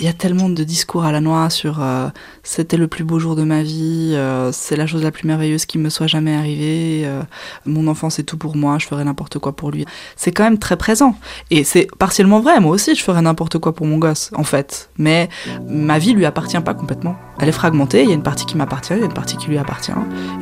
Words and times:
il 0.00 0.06
y 0.06 0.08
a 0.08 0.14
tellement 0.14 0.48
de 0.48 0.64
discours 0.64 1.04
à 1.04 1.12
la 1.12 1.20
noix 1.20 1.50
sur 1.50 1.82
euh, 1.82 2.08
c'était 2.42 2.78
le 2.78 2.88
plus 2.88 3.04
beau 3.04 3.18
jour 3.18 3.36
de 3.36 3.42
ma 3.42 3.62
vie, 3.62 4.12
euh, 4.14 4.50
c'est 4.50 4.76
la 4.76 4.86
chose 4.86 5.02
la 5.02 5.10
plus 5.10 5.26
merveilleuse 5.26 5.66
qui 5.66 5.76
me 5.76 5.90
soit 5.90 6.06
jamais 6.06 6.34
arrivée, 6.34 7.02
euh, 7.04 7.22
mon 7.66 7.86
enfant 7.86 8.08
c'est 8.08 8.22
tout 8.22 8.38
pour 8.38 8.56
moi, 8.56 8.78
je 8.78 8.86
ferai 8.86 9.04
n'importe 9.04 9.38
quoi 9.38 9.52
pour 9.52 9.70
lui. 9.70 9.84
C'est 10.16 10.32
quand 10.32 10.44
même 10.44 10.58
très 10.58 10.78
présent. 10.78 11.16
Et 11.50 11.64
c'est 11.64 11.86
partiellement 11.98 12.40
vrai, 12.40 12.60
moi 12.60 12.72
aussi 12.72 12.94
je 12.94 13.02
ferais 13.02 13.20
n'importe 13.20 13.58
quoi 13.58 13.74
pour 13.74 13.86
mon 13.86 13.98
gosse, 13.98 14.30
en 14.34 14.44
fait. 14.44 14.88
Mais 14.96 15.28
ma 15.68 15.98
vie 15.98 16.14
lui 16.14 16.24
appartient 16.24 16.60
pas 16.60 16.72
complètement. 16.72 17.16
Elle 17.38 17.50
est 17.50 17.52
fragmentée, 17.52 18.02
il 18.02 18.08
y 18.08 18.12
a 18.12 18.14
une 18.14 18.22
partie 18.22 18.46
qui 18.46 18.56
m'appartient, 18.56 18.94
il 18.94 19.00
y 19.00 19.02
a 19.02 19.06
une 19.06 19.12
partie 19.12 19.36
qui 19.36 19.48
lui 19.48 19.58
appartient. 19.58 19.92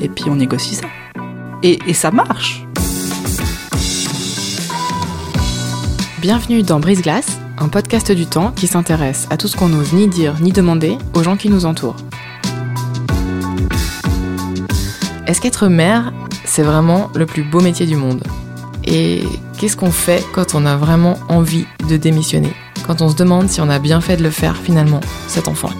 Et 0.00 0.08
puis 0.08 0.26
on 0.28 0.36
négocie 0.36 0.76
ça. 0.76 0.86
Et, 1.64 1.80
et 1.88 1.94
ça 1.94 2.12
marche. 2.12 2.64
Bienvenue 6.20 6.62
dans 6.62 6.78
Brise 6.78 7.02
Glace 7.02 7.38
un 7.60 7.68
podcast 7.68 8.12
du 8.12 8.26
temps 8.26 8.52
qui 8.52 8.66
s'intéresse 8.66 9.26
à 9.30 9.36
tout 9.36 9.48
ce 9.48 9.56
qu'on 9.56 9.68
n'ose 9.68 9.92
ni 9.92 10.08
dire 10.08 10.34
ni 10.40 10.52
demander 10.52 10.96
aux 11.14 11.22
gens 11.22 11.36
qui 11.36 11.48
nous 11.48 11.66
entourent. 11.66 11.96
Est-ce 15.26 15.40
qu'être 15.40 15.68
mère, 15.68 16.12
c'est 16.44 16.62
vraiment 16.62 17.10
le 17.14 17.26
plus 17.26 17.42
beau 17.42 17.60
métier 17.60 17.86
du 17.86 17.96
monde? 17.96 18.22
Et 18.84 19.22
qu'est-ce 19.58 19.76
qu'on 19.76 19.90
fait 19.90 20.24
quand 20.32 20.54
on 20.54 20.64
a 20.64 20.76
vraiment 20.76 21.18
envie 21.28 21.66
de 21.88 21.96
démissionner? 21.96 22.52
Quand 22.86 23.02
on 23.02 23.08
se 23.08 23.16
demande 23.16 23.48
si 23.48 23.60
on 23.60 23.68
a 23.68 23.78
bien 23.78 24.00
fait 24.00 24.16
de 24.16 24.22
le 24.22 24.30
faire 24.30 24.56
finalement, 24.56 25.00
cet 25.26 25.48
enfant 25.48 25.70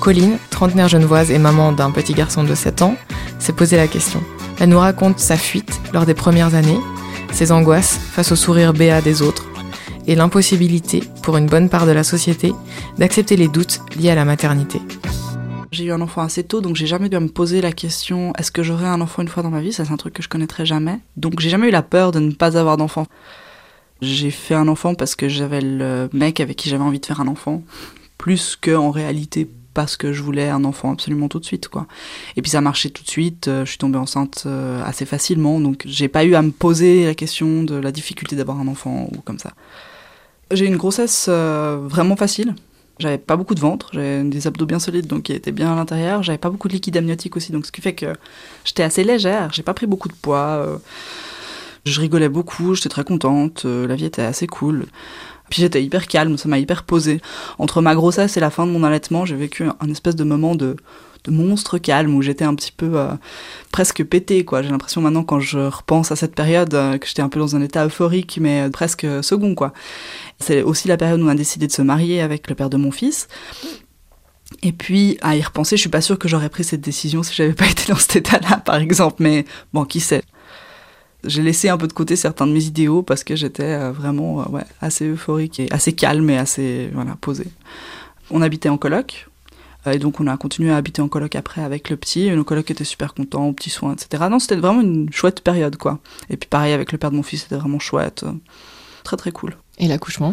Colline, 0.00 0.36
trentenaire 0.50 0.88
genevoise 0.88 1.30
et 1.30 1.38
maman 1.38 1.72
d'un 1.72 1.90
petit 1.90 2.12
garçon 2.12 2.44
de 2.44 2.54
7 2.54 2.82
ans, 2.82 2.96
s'est 3.38 3.54
posé 3.54 3.76
la 3.76 3.86
question. 3.86 4.22
Elle 4.60 4.68
nous 4.68 4.78
raconte 4.78 5.18
sa 5.18 5.36
fuite 5.36 5.80
lors 5.94 6.04
des 6.04 6.14
premières 6.14 6.54
années, 6.54 6.78
ses 7.32 7.52
angoisses 7.52 7.98
face 8.12 8.30
au 8.30 8.36
sourire 8.36 8.74
béat 8.74 9.00
des 9.00 9.22
autres, 9.22 9.46
et 10.06 10.14
l'impossibilité, 10.14 11.02
pour 11.22 11.36
une 11.36 11.46
bonne 11.46 11.68
part 11.68 11.86
de 11.86 11.92
la 11.92 12.04
société, 12.04 12.52
d'accepter 12.98 13.36
les 13.36 13.48
doutes 13.48 13.80
liés 13.96 14.10
à 14.10 14.14
la 14.14 14.24
maternité. 14.24 14.80
J'ai 15.72 15.84
eu 15.84 15.92
un 15.92 16.00
enfant 16.00 16.22
assez 16.22 16.44
tôt, 16.44 16.60
donc 16.60 16.76
j'ai 16.76 16.86
jamais 16.86 17.08
dû 17.08 17.18
me 17.18 17.28
poser 17.28 17.60
la 17.60 17.72
question 17.72 18.32
est-ce 18.38 18.52
que 18.52 18.62
j'aurai 18.62 18.86
un 18.86 19.00
enfant 19.00 19.22
une 19.22 19.28
fois 19.28 19.42
dans 19.42 19.50
ma 19.50 19.60
vie? 19.60 19.72
Ça, 19.72 19.84
c'est 19.84 19.92
un 19.92 19.96
truc 19.96 20.14
que 20.14 20.22
je 20.22 20.28
connaîtrais 20.28 20.64
jamais. 20.64 21.00
Donc 21.16 21.40
j'ai 21.40 21.50
jamais 21.50 21.68
eu 21.68 21.72
la 21.72 21.82
peur 21.82 22.12
de 22.12 22.20
ne 22.20 22.30
pas 22.30 22.56
avoir 22.56 22.76
d'enfant. 22.76 23.06
J'ai 24.00 24.30
fait 24.30 24.54
un 24.54 24.68
enfant 24.68 24.94
parce 24.94 25.16
que 25.16 25.28
j'avais 25.28 25.60
le 25.60 26.08
mec 26.12 26.38
avec 26.38 26.56
qui 26.56 26.68
j'avais 26.68 26.84
envie 26.84 27.00
de 27.00 27.06
faire 27.06 27.20
un 27.20 27.26
enfant, 27.26 27.62
plus 28.18 28.56
que 28.56 28.74
en 28.74 28.90
réalité 28.90 29.48
parce 29.72 29.96
que 29.96 30.12
je 30.12 30.22
voulais 30.22 30.48
un 30.48 30.64
enfant 30.64 30.92
absolument 30.92 31.28
tout 31.28 31.40
de 31.40 31.44
suite 31.44 31.68
quoi. 31.68 31.86
Et 32.36 32.42
puis 32.42 32.50
ça 32.50 32.58
a 32.58 32.60
marché 32.60 32.90
tout 32.90 33.02
de 33.02 33.08
suite, 33.08 33.48
euh, 33.48 33.64
je 33.64 33.70
suis 33.70 33.78
tombée 33.78 33.98
enceinte 33.98 34.44
euh, 34.46 34.82
assez 34.84 35.04
facilement 35.04 35.58
donc 35.60 35.82
j'ai 35.84 36.06
pas 36.06 36.24
eu 36.24 36.36
à 36.36 36.42
me 36.42 36.52
poser 36.52 37.06
la 37.06 37.14
question 37.14 37.64
de 37.64 37.74
la 37.74 37.90
difficulté 37.90 38.36
d'avoir 38.36 38.60
un 38.60 38.68
enfant 38.68 39.08
ou 39.12 39.20
comme 39.20 39.40
ça. 39.40 39.54
J'ai 40.54 40.66
une 40.66 40.76
grossesse 40.76 41.26
euh, 41.28 41.78
vraiment 41.82 42.16
facile. 42.16 42.54
J'avais 43.00 43.18
pas 43.18 43.36
beaucoup 43.36 43.56
de 43.56 43.60
ventre, 43.60 43.90
j'avais 43.92 44.22
des 44.22 44.46
abdos 44.46 44.66
bien 44.66 44.78
solides 44.78 45.08
donc 45.08 45.24
qui 45.24 45.32
étaient 45.32 45.50
bien 45.50 45.72
à 45.72 45.74
l'intérieur. 45.74 46.22
J'avais 46.22 46.38
pas 46.38 46.50
beaucoup 46.50 46.68
de 46.68 46.74
liquide 46.74 46.96
amniotique 46.96 47.36
aussi, 47.36 47.50
donc 47.50 47.66
ce 47.66 47.72
qui 47.72 47.80
fait 47.80 47.94
que 47.94 48.12
j'étais 48.64 48.84
assez 48.84 49.02
légère. 49.02 49.52
J'ai 49.52 49.64
pas 49.64 49.74
pris 49.74 49.86
beaucoup 49.86 50.06
de 50.06 50.14
poids. 50.14 50.64
Euh, 50.64 50.76
je 51.84 52.00
rigolais 52.00 52.28
beaucoup, 52.28 52.74
j'étais 52.74 52.88
très 52.88 53.02
contente. 53.02 53.64
Euh, 53.64 53.88
la 53.88 53.96
vie 53.96 54.04
était 54.04 54.22
assez 54.22 54.46
cool. 54.46 54.86
Puis 55.50 55.60
j'étais 55.60 55.82
hyper 55.82 56.06
calme, 56.06 56.38
ça 56.38 56.48
m'a 56.48 56.58
hyper 56.58 56.84
posé. 56.84 57.20
Entre 57.58 57.82
ma 57.82 57.96
grossesse 57.96 58.36
et 58.36 58.40
la 58.40 58.50
fin 58.50 58.64
de 58.64 58.70
mon 58.70 58.84
allaitement, 58.84 59.26
j'ai 59.26 59.36
vécu 59.36 59.64
un 59.64 59.90
espèce 59.90 60.14
de 60.14 60.24
moment 60.24 60.54
de 60.54 60.76
monstre 61.28 61.78
calme 61.78 62.14
où 62.14 62.22
j'étais 62.22 62.44
un 62.44 62.54
petit 62.54 62.72
peu 62.72 62.98
presque 63.72 64.02
pété. 64.04 64.46
J'ai 64.62 64.68
l'impression 64.68 65.00
maintenant 65.00 65.22
quand 65.22 65.40
je 65.40 65.58
repense 65.58 66.12
à 66.12 66.16
cette 66.16 66.34
période 66.34 66.70
que 66.70 67.06
j'étais 67.06 67.22
un 67.22 67.28
peu 67.28 67.40
dans 67.40 67.56
un 67.56 67.62
état 67.62 67.84
euphorique 67.84 68.38
mais 68.40 68.70
presque 68.70 69.06
second. 69.22 69.54
C'est 70.40 70.62
aussi 70.62 70.88
la 70.88 70.96
période 70.96 71.20
où 71.20 71.24
on 71.24 71.28
a 71.28 71.34
décidé 71.34 71.66
de 71.66 71.72
se 71.72 71.82
marier 71.82 72.20
avec 72.20 72.48
le 72.48 72.54
père 72.54 72.70
de 72.70 72.76
mon 72.76 72.90
fils. 72.90 73.28
Et 74.62 74.72
puis, 74.72 75.18
à 75.22 75.36
y 75.36 75.42
repenser, 75.42 75.76
je 75.76 75.80
suis 75.80 75.90
pas 75.90 76.00
sûre 76.00 76.18
que 76.18 76.28
j'aurais 76.28 76.48
pris 76.48 76.64
cette 76.64 76.80
décision 76.80 77.22
si 77.22 77.34
j'avais 77.34 77.54
pas 77.54 77.66
été 77.70 77.92
dans 77.92 77.98
cet 77.98 78.16
état-là, 78.16 78.58
par 78.58 78.76
exemple. 78.76 79.16
Mais 79.22 79.44
bon, 79.72 79.84
qui 79.84 80.00
sait. 80.00 80.22
J'ai 81.24 81.42
laissé 81.42 81.70
un 81.70 81.78
peu 81.78 81.86
de 81.86 81.92
côté 81.92 82.16
certains 82.16 82.46
de 82.46 82.52
mes 82.52 82.64
idéaux 82.64 83.02
parce 83.02 83.24
que 83.24 83.34
j'étais 83.34 83.62
euh, 83.62 83.92
vraiment 83.92 84.46
ouais, 84.50 84.64
assez 84.82 85.06
euphorique 85.08 85.58
et 85.58 85.72
assez 85.72 85.94
calme 85.94 86.28
et 86.28 86.36
assez 86.36 86.90
voilà, 86.92 87.16
posé. 87.18 87.46
On 88.30 88.42
habitait 88.42 88.68
en 88.68 88.76
coloc, 88.76 89.28
euh, 89.86 89.92
et 89.92 89.98
donc 89.98 90.20
on 90.20 90.26
a 90.26 90.36
continué 90.36 90.70
à 90.70 90.76
habiter 90.76 91.00
en 91.00 91.08
coloc 91.08 91.34
après 91.34 91.62
avec 91.62 91.88
le 91.88 91.96
petit. 91.96 92.26
Et 92.26 92.36
nos 92.36 92.44
colocs 92.44 92.70
étaient 92.70 92.84
super 92.84 93.14
contents, 93.14 93.52
petits 93.54 93.70
soins, 93.70 93.94
etc. 93.94 94.24
Non, 94.30 94.38
c'était 94.38 94.56
vraiment 94.56 94.82
une 94.82 95.10
chouette 95.12 95.40
période, 95.40 95.76
quoi. 95.76 95.98
Et 96.28 96.36
puis 96.36 96.48
pareil 96.48 96.74
avec 96.74 96.92
le 96.92 96.98
père 96.98 97.10
de 97.10 97.16
mon 97.16 97.22
fils, 97.22 97.42
c'était 97.42 97.56
vraiment 97.56 97.78
chouette. 97.78 98.26
Très 99.02 99.16
très 99.16 99.32
cool. 99.32 99.56
Et 99.78 99.88
l'accouchement? 99.88 100.30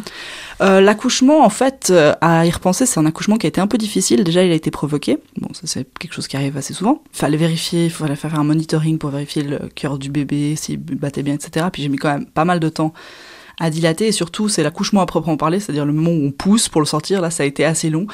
Euh, 0.62 0.82
L'accouchement, 0.82 1.44
en 1.44 1.50
fait, 1.50 1.88
euh, 1.90 2.14
à 2.22 2.46
y 2.46 2.52
repenser, 2.52 2.86
c'est 2.86 3.00
un 3.00 3.06
accouchement 3.08 3.38
qui 3.38 3.48
a 3.48 3.50
été 3.50 3.60
un 3.60 3.68
peu 3.68 3.78
difficile. 3.78 4.24
Déjà, 4.24 4.44
il 4.44 4.52
a 4.52 4.56
été 4.56 4.70
provoqué. 4.70 5.18
Bon, 5.38 5.48
ça 5.54 5.62
c'est 5.66 5.88
quelque 6.00 6.14
chose 6.14 6.28
qui 6.28 6.38
arrive 6.38 6.58
assez 6.58 6.74
souvent. 6.74 7.02
Il 7.14 7.18
fallait 7.18 7.38
vérifier, 7.38 7.86
il 7.86 7.92
fallait 7.92 8.16
faire 8.16 8.40
un 8.40 8.44
monitoring 8.44 9.00
pour 9.00 9.10
vérifier 9.10 9.42
le 9.44 9.70
cœur 9.74 9.98
du 9.98 10.10
bébé, 10.12 10.56
s'il 10.56 10.78
battait 10.78 11.24
bien, 11.24 11.34
etc. 11.34 11.66
Puis 11.72 11.82
j'ai 11.82 11.90
mis 11.90 11.98
quand 11.98 12.12
même 12.14 12.28
pas 12.28 12.46
mal 12.46 12.60
de 12.60 12.70
temps 12.70 12.94
à 13.62 13.70
dilater 13.70 14.08
et 14.08 14.12
surtout 14.12 14.50
c'est 14.50 14.64
l'accouchement 14.64 15.02
à 15.02 15.06
proprement 15.06 15.38
parler, 15.38 15.60
c'est-à-dire 15.60 15.86
le 15.86 15.94
moment 15.94 16.10
où 16.10 16.26
on 16.26 16.32
pousse 16.32 16.68
pour 16.68 16.82
le 16.82 16.88
sortir, 16.88 17.22
là 17.22 17.30
ça 17.30 17.44
a 17.44 17.46
été 17.46 17.64
assez 17.64 17.92
long. 17.92 18.08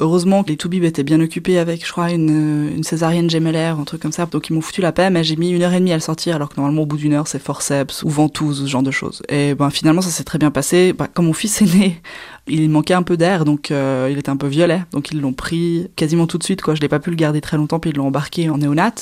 Heureusement 0.00 0.42
que 0.42 0.48
les 0.48 0.56
toubibs 0.56 0.84
étaient 0.84 1.02
bien 1.02 1.20
occupés 1.20 1.58
avec, 1.58 1.84
je 1.84 1.90
crois, 1.92 2.10
une, 2.10 2.70
une 2.76 2.84
césarienne 2.84 3.28
gémellaire, 3.28 3.78
un 3.78 3.84
truc 3.84 4.00
comme 4.00 4.12
ça, 4.12 4.24
donc 4.26 4.48
ils 4.48 4.54
m'ont 4.54 4.60
foutu 4.60 4.80
la 4.80 4.92
paix, 4.92 5.10
mais 5.10 5.24
j'ai 5.24 5.36
mis 5.36 5.50
une 5.50 5.62
heure 5.62 5.74
et 5.74 5.80
demie 5.80 5.92
à 5.92 5.96
le 5.96 6.00
sortir, 6.00 6.36
alors 6.36 6.48
que 6.48 6.56
normalement 6.56 6.82
au 6.82 6.86
bout 6.86 6.96
d'une 6.96 7.12
heure 7.12 7.28
c'est 7.28 7.38
forceps 7.38 8.02
ou 8.02 8.08
ventouse 8.08 8.62
ou 8.62 8.66
ce 8.66 8.70
genre 8.70 8.82
de 8.82 8.90
choses. 8.90 9.22
Et 9.28 9.54
ben 9.54 9.68
finalement 9.68 10.00
ça 10.00 10.10
s'est 10.10 10.24
très 10.24 10.38
bien 10.38 10.50
passé. 10.50 10.94
Bah, 10.94 11.06
comme 11.12 11.26
mon 11.26 11.32
fils 11.34 11.60
est 11.60 11.74
né, 11.74 12.00
il 12.46 12.70
manquait 12.70 12.94
un 12.94 13.02
peu 13.02 13.18
d'air, 13.18 13.44
donc 13.44 13.70
euh, 13.70 14.08
il 14.10 14.16
était 14.18 14.30
un 14.30 14.36
peu 14.38 14.46
violet, 14.46 14.82
donc 14.92 15.10
ils 15.10 15.20
l'ont 15.20 15.34
pris 15.34 15.88
quasiment 15.96 16.26
tout 16.26 16.38
de 16.38 16.44
suite, 16.44 16.62
quoi. 16.62 16.74
Je 16.74 16.80
l'ai 16.80 16.88
pas 16.88 16.98
pu 16.98 17.10
le 17.10 17.16
garder 17.16 17.42
très 17.42 17.58
longtemps, 17.58 17.78
puis 17.78 17.90
ils 17.90 17.96
l'ont 17.96 18.06
embarqué 18.06 18.48
en 18.48 18.56
néonat. 18.56 18.94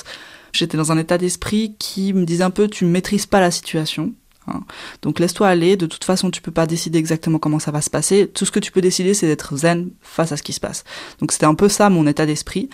J'étais 0.53 0.79
dans 0.79 0.91
un 0.91 0.99
état 0.99 1.19
d'esprit 1.19 1.75
qui 1.79 2.13
me 2.15 2.25
disait 2.25 2.45
un 2.45 2.51
peu, 2.51 2.67
tu 2.67 2.87
maîtrises 2.87 3.27
pas 3.27 3.41
la 3.41 3.51
situation. 3.51 4.15
Hein. 4.49 4.61
Donc 5.03 5.19
laisse-toi 5.19 5.49
aller, 5.49 5.77
de 5.77 5.87
toute 5.87 6.05
façon 6.05 6.31
tu 6.31 6.41
peux 6.41 6.51
pas 6.51 6.67
décider 6.67 6.99
exactement 6.99 7.39
comment 7.39 7.59
ça 7.59 7.71
va 7.71 7.81
se 7.81 7.91
passer, 7.91 8.31
tout 8.33 8.45
ce 8.45 8.51
que 8.51 8.61
tu 8.61 8.73
peux 8.73 8.81
décider 8.81 9.15
c'est 9.15 9.27
d'être 9.27 9.57
zen 9.57 9.91
face 10.03 10.33
à 10.33 10.37
ce 10.37 10.43
qui 10.43 10.53
se 10.53 10.61
passe. 10.61 10.85
Donc 11.21 11.33
c'était 11.33 11.47
un 11.47 11.55
peu 11.55 11.69
ça 11.69 11.91
mon 11.91 12.07
état 12.07 12.27
d'esprit. 12.27 12.69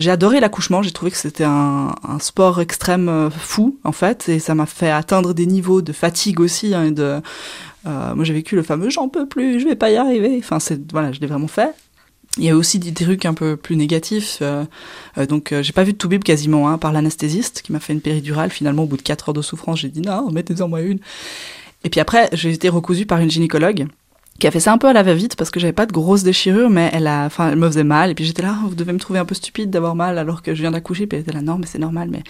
J'ai 0.00 0.10
adoré 0.10 0.40
l'accouchement, 0.40 0.82
j'ai 0.82 0.90
trouvé 0.90 1.12
que 1.12 1.16
c'était 1.16 1.44
un, 1.44 1.94
sport 2.18 2.60
extrême 2.60 3.08
euh, 3.08 3.30
fou 3.30 3.78
en 3.84 3.92
fait, 3.92 4.28
et 4.28 4.40
ça 4.40 4.54
m'a 4.54 4.66
fait 4.66 4.90
atteindre 4.90 5.34
des 5.34 5.46
niveaux 5.46 5.82
de 5.82 5.92
fatigue 5.92 6.40
aussi. 6.40 6.74
Hein, 6.74 6.90
de, 6.90 7.20
euh, 7.86 8.14
moi 8.14 8.24
j'ai 8.24 8.34
vécu 8.34 8.56
le 8.56 8.62
fameux 8.62 8.90
j'en 8.90 9.08
peux 9.08 9.26
plus, 9.28 9.60
je 9.60 9.66
vais 9.66 9.76
pas 9.76 9.90
y 9.90 9.96
arriver. 9.96 10.36
Enfin 10.38 10.58
c'est 10.58 10.90
voilà, 10.92 11.12
je 11.12 11.20
l'ai 11.20 11.26
vraiment 11.26 11.48
fait. 11.48 11.74
Il 12.36 12.44
y 12.44 12.50
a 12.50 12.56
aussi 12.56 12.80
des 12.80 12.92
trucs 12.92 13.26
un 13.26 13.34
peu 13.34 13.56
plus 13.56 13.76
négatifs. 13.76 14.38
Euh, 14.42 14.64
euh, 15.18 15.26
donc, 15.26 15.52
euh, 15.52 15.62
j'ai 15.62 15.72
pas 15.72 15.84
vu 15.84 15.92
de 15.92 15.98
toubib 15.98 16.24
quasiment, 16.24 16.68
hein, 16.68 16.78
par 16.78 16.92
l'anesthésiste 16.92 17.62
qui 17.62 17.70
m'a 17.70 17.78
fait 17.78 17.92
une 17.92 18.00
péridurale. 18.00 18.50
Finalement, 18.50 18.82
au 18.82 18.86
bout 18.86 18.96
de 18.96 19.02
4 19.02 19.28
heures 19.28 19.34
de 19.34 19.42
souffrance, 19.42 19.80
j'ai 19.80 19.88
dit 19.88 20.00
non, 20.00 20.30
mettez-en 20.32 20.68
moi 20.68 20.80
une. 20.80 20.98
Et 21.84 21.90
puis 21.90 22.00
après, 22.00 22.28
j'ai 22.32 22.50
été 22.50 22.68
recousue 22.68 23.06
par 23.06 23.20
une 23.20 23.30
gynécologue 23.30 23.86
qui 24.40 24.48
a 24.48 24.50
fait 24.50 24.60
ça 24.60 24.72
un 24.72 24.78
peu 24.78 24.88
à 24.88 24.92
la 24.92 25.04
va-vite 25.04 25.36
parce 25.36 25.50
que 25.50 25.60
j'avais 25.60 25.72
pas 25.72 25.86
de 25.86 25.92
grosses 25.92 26.24
déchirures, 26.24 26.70
mais 26.70 26.90
elle 26.92 27.06
a, 27.06 27.26
enfin, 27.26 27.50
elle 27.50 27.58
me 27.58 27.68
faisait 27.68 27.84
mal. 27.84 28.10
Et 28.10 28.14
puis 28.14 28.24
j'étais 28.24 28.42
là, 28.42 28.58
vous 28.66 28.74
devez 28.74 28.92
me 28.92 28.98
trouver 28.98 29.20
un 29.20 29.24
peu 29.24 29.34
stupide 29.34 29.70
d'avoir 29.70 29.94
mal 29.94 30.18
alors 30.18 30.42
que 30.42 30.54
je 30.54 30.60
viens 30.60 30.72
d'accoucher. 30.72 31.06
Puis 31.06 31.16
elle 31.16 31.22
était 31.22 31.32
là, 31.32 31.40
non, 31.40 31.56
mais 31.58 31.66
c'est 31.66 31.78
normal. 31.78 32.08
Mais 32.10 32.24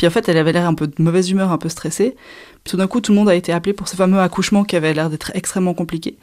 puis 0.00 0.06
en 0.06 0.10
fait, 0.10 0.30
elle 0.30 0.38
avait 0.38 0.52
l'air 0.52 0.66
un 0.66 0.72
peu 0.72 0.86
de 0.86 0.94
mauvaise 0.98 1.28
humeur, 1.28 1.52
un 1.52 1.58
peu 1.58 1.68
stressée. 1.68 2.16
Puis 2.64 2.70
tout 2.70 2.78
d'un 2.78 2.86
coup, 2.86 3.02
tout 3.02 3.12
le 3.12 3.18
monde 3.18 3.28
a 3.28 3.34
été 3.34 3.52
appelé 3.52 3.74
pour 3.74 3.86
ce 3.86 3.96
fameux 3.96 4.18
accouchement 4.18 4.64
qui 4.64 4.74
avait 4.74 4.94
l'air 4.94 5.10
d'être 5.10 5.30
extrêmement 5.34 5.74
compliqué. 5.74 6.16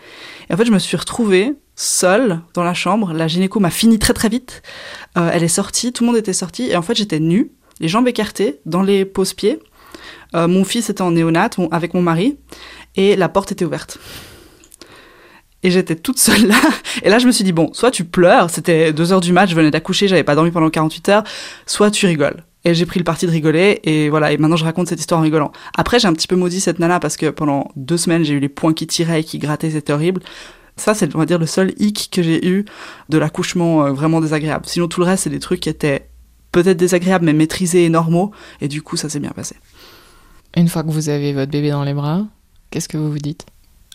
Et 0.50 0.54
en 0.56 0.58
fait, 0.58 0.66
je 0.66 0.72
me 0.72 0.80
suis 0.80 0.98
retrouvée 0.98 1.54
seule 1.76 2.42
dans 2.56 2.64
la 2.64 2.74
chambre. 2.74 3.14
La 3.14 3.28
gynéco 3.28 3.60
m'a 3.60 3.70
fini 3.70 4.00
très 4.00 4.14
très 4.14 4.30
vite. 4.30 4.64
Euh, 5.16 5.30
elle 5.32 5.44
est 5.44 5.48
sortie, 5.48 5.94
tout 5.94 6.04
le 6.04 6.08
monde 6.08 6.18
était 6.18 6.34
sorti, 6.34 6.72
et 6.72 6.76
en 6.76 6.82
fait 6.82 6.96
j'étais 6.96 7.20
nue, 7.20 7.52
les 7.80 7.88
jambes 7.88 8.08
écartées, 8.08 8.62
dans 8.66 8.82
les 8.82 9.06
pose-pieds. 9.06 9.60
Euh, 10.34 10.48
mon 10.48 10.64
fils 10.64 10.90
était 10.90 11.04
en 11.04 11.12
néonate 11.12 11.58
avec 11.70 11.94
mon 11.94 12.02
mari, 12.02 12.36
et 12.96 13.16
la 13.16 13.30
porte 13.30 13.52
était 13.52 13.64
ouverte. 13.64 14.00
Et 15.62 15.70
j'étais 15.70 15.96
toute 15.96 16.18
seule 16.18 16.48
là. 16.48 16.56
Et 17.04 17.10
là, 17.10 17.20
je 17.20 17.28
me 17.28 17.32
suis 17.32 17.44
dit, 17.44 17.52
bon, 17.52 17.72
soit 17.74 17.92
tu 17.92 18.06
pleures, 18.06 18.50
c'était 18.50 18.92
deux 18.92 19.14
heures 19.14 19.22
du 19.22 19.34
match, 19.34 19.52
je 19.52 19.56
venais 19.56 19.70
d'accoucher, 19.70 20.08
j'avais 20.08 20.24
pas 20.24 20.34
dormi 20.34 20.50
pendant 20.50 20.72
48 20.72 21.10
heures, 21.10 21.24
soit 21.68 21.92
tu 21.92 22.08
rigoles. 22.08 22.44
Et 22.68 22.74
j'ai 22.74 22.86
pris 22.86 23.00
le 23.00 23.06
parti 23.06 23.26
de 23.26 23.32
rigoler, 23.32 23.80
et 23.86 24.10
voilà, 24.10 24.34
et 24.34 24.38
maintenant 24.38 24.58
je 24.58 24.66
raconte 24.66 24.90
cette 24.90 25.00
histoire 25.00 25.22
en 25.22 25.24
rigolant. 25.24 25.54
Après, 25.78 26.00
j'ai 26.00 26.08
un 26.10 26.12
petit 26.12 26.28
peu 26.28 26.36
maudit 26.36 26.60
cette 26.60 26.80
nana 26.80 27.00
parce 27.00 27.16
que 27.16 27.28
pendant 27.30 27.72
deux 27.78 27.96
semaines, 27.96 28.26
j'ai 28.26 28.34
eu 28.34 28.40
les 28.42 28.50
poings 28.50 28.74
qui 28.74 28.86
tiraient 28.86 29.22
et 29.22 29.24
qui 29.24 29.38
grattaient, 29.38 29.72
c'était 29.72 29.94
horrible. 29.94 30.22
Ça, 30.76 30.94
c'est, 30.94 31.16
on 31.16 31.20
va 31.20 31.26
dire, 31.26 31.40
le 31.40 31.46
seul 31.46 31.74
hic 31.78 32.10
que 32.12 32.22
j'ai 32.22 32.46
eu 32.46 32.66
de 33.08 33.18
l'accouchement 33.18 33.86
euh, 33.86 33.94
vraiment 33.94 34.20
désagréable. 34.20 34.66
Sinon, 34.66 34.90
tout 34.90 35.00
le 35.00 35.06
reste, 35.06 35.24
c'est 35.24 35.30
des 35.30 35.40
trucs 35.40 35.62
qui 35.62 35.70
étaient 35.70 36.10
peut-être 36.52 36.76
désagréables, 36.76 37.24
mais 37.24 37.32
maîtrisés 37.32 37.86
et 37.86 37.90
normaux, 37.90 38.34
et 38.60 38.68
du 38.68 38.82
coup, 38.82 38.98
ça 38.98 39.08
s'est 39.08 39.22
bien 39.22 39.32
passé. 39.32 39.56
Une 40.58 40.68
fois 40.68 40.84
que 40.84 40.92
vous 40.92 41.08
avez 41.08 41.32
votre 41.32 41.50
bébé 41.50 41.70
dans 41.70 41.86
les 41.86 41.94
bras, 41.94 42.26
qu'est-ce 42.70 42.90
que 42.90 42.98
vous 42.98 43.10
vous 43.10 43.20
dites? 43.20 43.46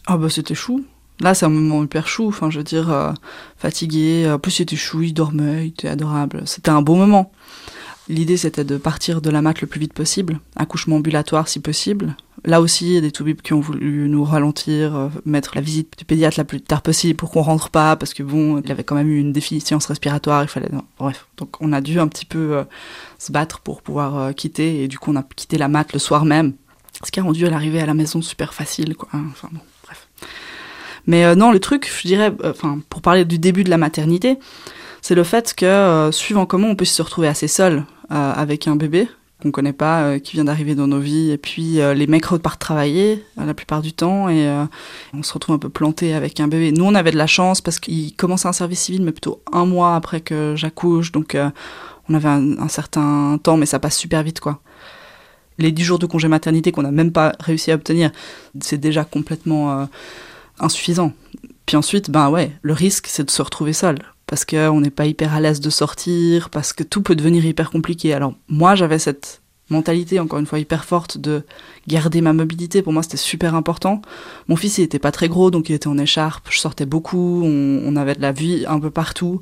Ah 0.07 0.17
bah 0.17 0.31
c'était 0.31 0.55
chou. 0.55 0.83
Là, 1.21 1.35
c'est 1.35 1.45
un 1.45 1.51
moment 1.51 1.85
hyper 1.85 2.09
chou. 2.09 2.27
Enfin, 2.27 2.49
je 2.49 2.57
veux 2.57 2.65
dire, 2.65 2.91
euh, 2.91 3.13
fatigué. 3.59 4.31
En 4.31 4.39
plus, 4.39 4.59
il 4.59 4.63
était 4.63 4.77
chou, 4.77 5.03
il 5.03 5.13
dormait, 5.13 5.67
il 5.67 5.69
était 5.69 5.89
adorable. 5.89 6.43
C'était 6.47 6.71
un 6.71 6.81
beau 6.81 6.95
moment. 6.95 7.33
L'idée, 8.09 8.37
c'était 8.37 8.65
de 8.65 8.77
partir 8.77 9.21
de 9.21 9.31
la 9.31 9.43
mat 9.43 9.61
le 9.61 9.67
plus 9.67 9.79
vite 9.79 9.93
possible. 9.93 10.41
Accouchement 10.57 10.97
ambulatoire, 10.97 11.47
si 11.49 11.61
possible. 11.61 12.17
Là 12.45 12.61
aussi, 12.61 12.87
il 12.87 12.93
y 12.95 12.97
a 12.97 13.01
des 13.01 13.13
toubibs 13.13 13.41
qui 13.41 13.53
ont 13.53 13.61
voulu 13.61 14.09
nous 14.09 14.25
ralentir, 14.25 14.97
euh, 14.97 15.09
mettre 15.25 15.53
la 15.55 15.61
visite 15.61 15.97
du 15.97 16.05
pédiatre 16.05 16.37
la 16.37 16.45
plus 16.45 16.61
tard 16.61 16.83
possible 16.83 17.17
pour 17.17 17.31
qu'on 17.31 17.43
rentre 17.43 17.71
pas, 17.71 17.95
parce 17.95 18.15
que 18.15 18.25
bon, 18.25 18.61
il 18.65 18.73
avait 18.73 18.83
quand 18.83 18.97
même 18.97 19.09
eu 19.09 19.21
une 19.21 19.33
déficience 19.33 19.87
respiratoire, 19.87 20.43
il 20.43 20.49
fallait... 20.49 20.69
bref, 20.99 21.29
donc 21.37 21.55
on 21.61 21.73
a 21.73 21.81
dû 21.81 22.01
un 22.01 22.09
petit 22.09 22.25
peu 22.25 22.57
euh, 22.57 22.65
se 23.21 23.31
battre 23.31 23.61
pour 23.61 23.81
pouvoir 23.81 24.19
euh, 24.19 24.33
quitter, 24.33 24.83
et 24.83 24.89
du 24.89 24.99
coup 24.99 25.13
on 25.13 25.17
a 25.17 25.23
quitté 25.23 25.57
la 25.57 25.69
mat 25.69 25.93
le 25.93 26.01
soir 26.01 26.25
même, 26.25 26.55
ce 27.05 27.13
qui 27.13 27.21
a 27.21 27.23
rendu 27.23 27.45
l'arrivée 27.45 27.81
à 27.81 27.87
la 27.87 27.95
maison 27.95 28.21
super 28.21 28.55
facile, 28.55 28.97
quoi. 28.97 29.09
Enfin 29.13 29.49
bon, 29.53 29.61
bref. 29.85 30.09
Mais 31.07 31.37
non, 31.37 31.53
le 31.53 31.61
truc, 31.61 31.89
je 32.03 32.09
dirais, 32.09 32.33
enfin, 32.45 32.81
pour 32.89 33.03
parler 33.03 33.25
du 33.25 33.39
début 33.39 33.63
de 33.63 33.71
la 33.71 33.79
maternité, 33.79 34.39
c'est 35.01 35.15
le 35.15 35.25
fait 35.25 35.55
que, 35.55 36.11
suivant 36.13 36.47
comment 36.47 36.69
on 36.69 36.77
peut 36.77 36.85
se 36.85 37.03
retrouver 37.03 37.29
assez 37.29 37.49
seul 37.49 37.85
avec 38.13 38.69
un 38.69 38.77
bébé, 38.77 39.09
qu'on 39.43 39.51
connaît 39.51 39.73
pas, 39.73 40.03
euh, 40.03 40.19
qui 40.19 40.33
vient 40.35 40.45
d'arriver 40.45 40.75
dans 40.75 40.87
nos 40.87 41.01
vies. 41.01 41.31
Et 41.31 41.39
puis 41.39 41.81
euh, 41.81 41.95
les 41.95 42.07
mecs 42.07 42.25
repartent 42.25 42.61
travailler 42.61 43.25
euh, 43.39 43.45
la 43.45 43.55
plupart 43.55 43.83
du 43.83 43.93
temps 43.93 44.29
et 44.29 44.49
on 45.13 45.23
se 45.23 45.33
retrouve 45.35 45.57
un 45.57 45.59
peu 45.59 45.69
planté 45.69 46.15
avec 46.15 46.41
un 46.41 46.49
bébé. 46.49 46.73
Nous, 46.73 46.85
on 46.85 46.95
avait 46.95 47.11
de 47.11 47.19
la 47.19 47.27
chance 47.27 47.61
parce 47.61 47.79
qu'il 47.81 48.15
commençait 48.15 48.49
un 48.49 48.53
service 48.53 48.81
civil, 48.81 49.03
mais 49.03 49.13
plutôt 49.13 49.43
un 49.53 49.67
mois 49.67 49.97
après 49.97 50.21
que 50.21 50.55
j'accouche. 50.57 51.13
Donc 51.13 51.37
on 52.09 52.15
avait 52.15 52.29
un, 52.29 52.69
certain 52.69 53.39
temps, 53.43 53.57
mais 53.57 53.67
ça 53.67 53.79
passe 53.79 53.97
super 53.97 54.23
vite, 54.23 54.41
quoi. 54.41 54.61
Les 55.59 55.71
10 55.71 55.85
jours 55.85 55.99
de 55.99 56.07
congé 56.07 56.29
maternité 56.29 56.73
qu'on 56.73 56.83
n'a 56.83 56.91
même 56.91 57.13
pas 57.13 57.33
réussi 57.39 57.71
à 57.71 57.75
obtenir, 57.75 58.11
c'est 58.61 58.79
déjà 58.79 59.05
complètement 59.05 59.87
insuffisant. 60.59 61.13
Puis 61.67 61.77
ensuite, 61.77 62.11
ben 62.11 62.31
ouais, 62.31 62.53
le 62.63 62.73
risque, 62.73 63.07
c'est 63.09 63.25
de 63.25 63.31
se 63.31 63.43
retrouver 63.43 63.73
seul 63.73 63.99
parce 64.33 64.47
qu'on 64.47 64.81
n'est 64.81 64.89
pas 64.89 65.05
hyper 65.05 65.35
à 65.35 65.41
l'aise 65.41 65.61
de 65.61 65.69
sortir, 65.69 66.49
parce 66.49 66.73
que 66.73 66.83
tout 66.83 67.03
peut 67.03 67.15
devenir 67.15 67.45
hyper 67.45 67.71
compliqué. 67.71 68.15
Alors 68.15 68.33
moi 68.49 68.75
j'avais 68.75 68.99
cette 68.99 69.43
mentalité, 69.69 70.21
encore 70.21 70.39
une 70.39 70.47
fois, 70.47 70.59
hyper 70.59 70.87
forte 70.87 71.19
de 71.19 71.45
garder 71.87 72.23
ma 72.23 72.33
mobilité. 72.33 72.81
Pour 72.81 72.95
moi 72.95 73.03
c'était 73.03 73.19
super 73.19 73.55
important. 73.55 74.01
Mon 74.49 74.57
fils 74.57 74.79
il 74.79 74.85
était 74.85 74.99
pas 74.99 75.13
très 75.13 75.29
gros, 75.29 75.51
donc 75.51 75.69
il 75.69 75.75
était 75.75 75.87
en 75.87 75.99
écharpe, 75.99 76.49
je 76.49 76.59
sortais 76.59 76.87
beaucoup, 76.87 77.43
on, 77.45 77.95
avait 77.95 78.15
de 78.15 78.23
la 78.23 78.33
vie 78.33 78.65
un 78.67 78.81
peu 78.81 78.89
partout, 78.89 79.41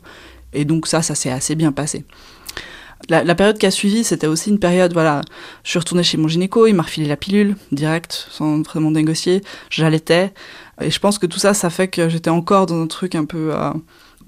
et 0.53 0.65
donc 0.65 0.89
ça, 0.89 1.03
ça 1.03 1.15
s'est 1.15 1.31
assez 1.31 1.55
bien 1.55 1.71
passé. 1.71 2.05
La, 3.09 3.35
période 3.37 3.59
qui 3.59 3.67
a 3.67 3.71
suivi, 3.71 4.03
c'était 4.03 4.27
aussi 4.27 4.51
une 4.51 4.59
période, 4.59 4.93
voilà, 4.93 5.21
je 5.63 5.71
suis 5.71 5.79
retournée 5.79 6.03
chez 6.03 6.19
mon 6.19 6.27
gynéco, 6.27 6.67
il 6.67 6.75
m'a 6.75 6.83
refilé 6.83 7.07
la 7.07 7.17
pilule, 7.17 7.55
direct, 7.71 8.27
sans 8.29 8.63
vraiment 8.63 8.91
négocier, 8.91 9.41
j'allaitais, 9.71 10.35
et 10.81 10.91
je 10.91 10.99
pense 10.99 11.21
que 11.21 11.27
tout 11.27 11.39
ça, 11.39 11.55
ça 11.55 11.71
fait 11.71 11.87
que 11.87 12.09
j'étais 12.09 12.31
encore 12.31 12.67
dans 12.67 12.83
un 12.83 12.89
truc 12.89 13.15
un 13.15 13.25
peu... 13.25 13.55
Euh, 13.55 13.71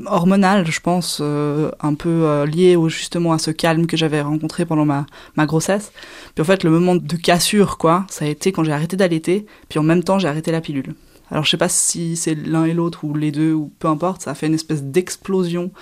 hormonal, 0.06 0.70
je 0.70 0.80
pense, 0.80 1.18
euh, 1.20 1.70
un 1.80 1.94
peu 1.94 2.08
euh, 2.08 2.46
lié 2.46 2.76
au, 2.76 2.88
justement 2.88 3.32
à 3.32 3.38
ce 3.38 3.50
calme 3.50 3.86
que 3.86 3.96
j'avais 3.96 4.20
rencontré 4.20 4.64
pendant 4.64 4.84
ma, 4.84 5.06
ma 5.36 5.46
grossesse. 5.46 5.92
Puis 6.34 6.42
en 6.42 6.44
fait, 6.44 6.64
le 6.64 6.70
moment 6.70 6.96
de 6.96 7.16
cassure, 7.16 7.78
quoi, 7.78 8.06
ça 8.08 8.24
a 8.24 8.28
été 8.28 8.52
quand 8.52 8.64
j'ai 8.64 8.72
arrêté 8.72 8.96
d'allaiter, 8.96 9.46
puis 9.68 9.78
en 9.78 9.82
même 9.82 10.02
temps, 10.02 10.18
j'ai 10.18 10.28
arrêté 10.28 10.50
la 10.52 10.60
pilule. 10.60 10.94
Alors 11.30 11.44
je 11.44 11.50
sais 11.50 11.56
pas 11.56 11.68
si 11.68 12.16
c'est 12.16 12.34
l'un 12.34 12.66
et 12.66 12.74
l'autre 12.74 13.04
ou 13.04 13.14
les 13.14 13.32
deux 13.32 13.52
ou 13.54 13.72
peu 13.78 13.88
importe, 13.88 14.22
ça 14.22 14.32
a 14.32 14.34
fait 14.34 14.48
une 14.48 14.54
espèce 14.54 14.82
d'explosion 14.82 15.72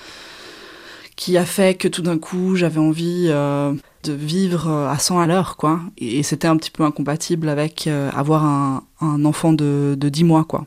qui 1.17 1.37
a 1.37 1.45
fait 1.45 1.77
que 1.77 1.89
tout 1.89 2.03
d'un 2.03 2.19
coup 2.19 2.55
j'avais 2.55 2.79
envie 2.79 3.27
euh, 3.29 3.73
de 4.05 4.13
vivre 4.13 4.71
à 4.71 4.97
100 4.97 5.19
à 5.19 5.27
l'heure 5.27 5.57
quoi 5.57 5.81
et, 5.99 6.23
c'était 6.23 6.47
un 6.47 6.57
petit 6.57 6.71
peu 6.71 6.85
incompatible 6.85 7.49
avec 7.49 7.89
avoir 7.89 8.45
un, 8.45 8.85
un 9.01 9.25
enfant 9.25 9.53
de, 9.53 9.97
de 9.99 10.09
10 10.09 10.23
mois 10.23 10.45
quoi. 10.45 10.67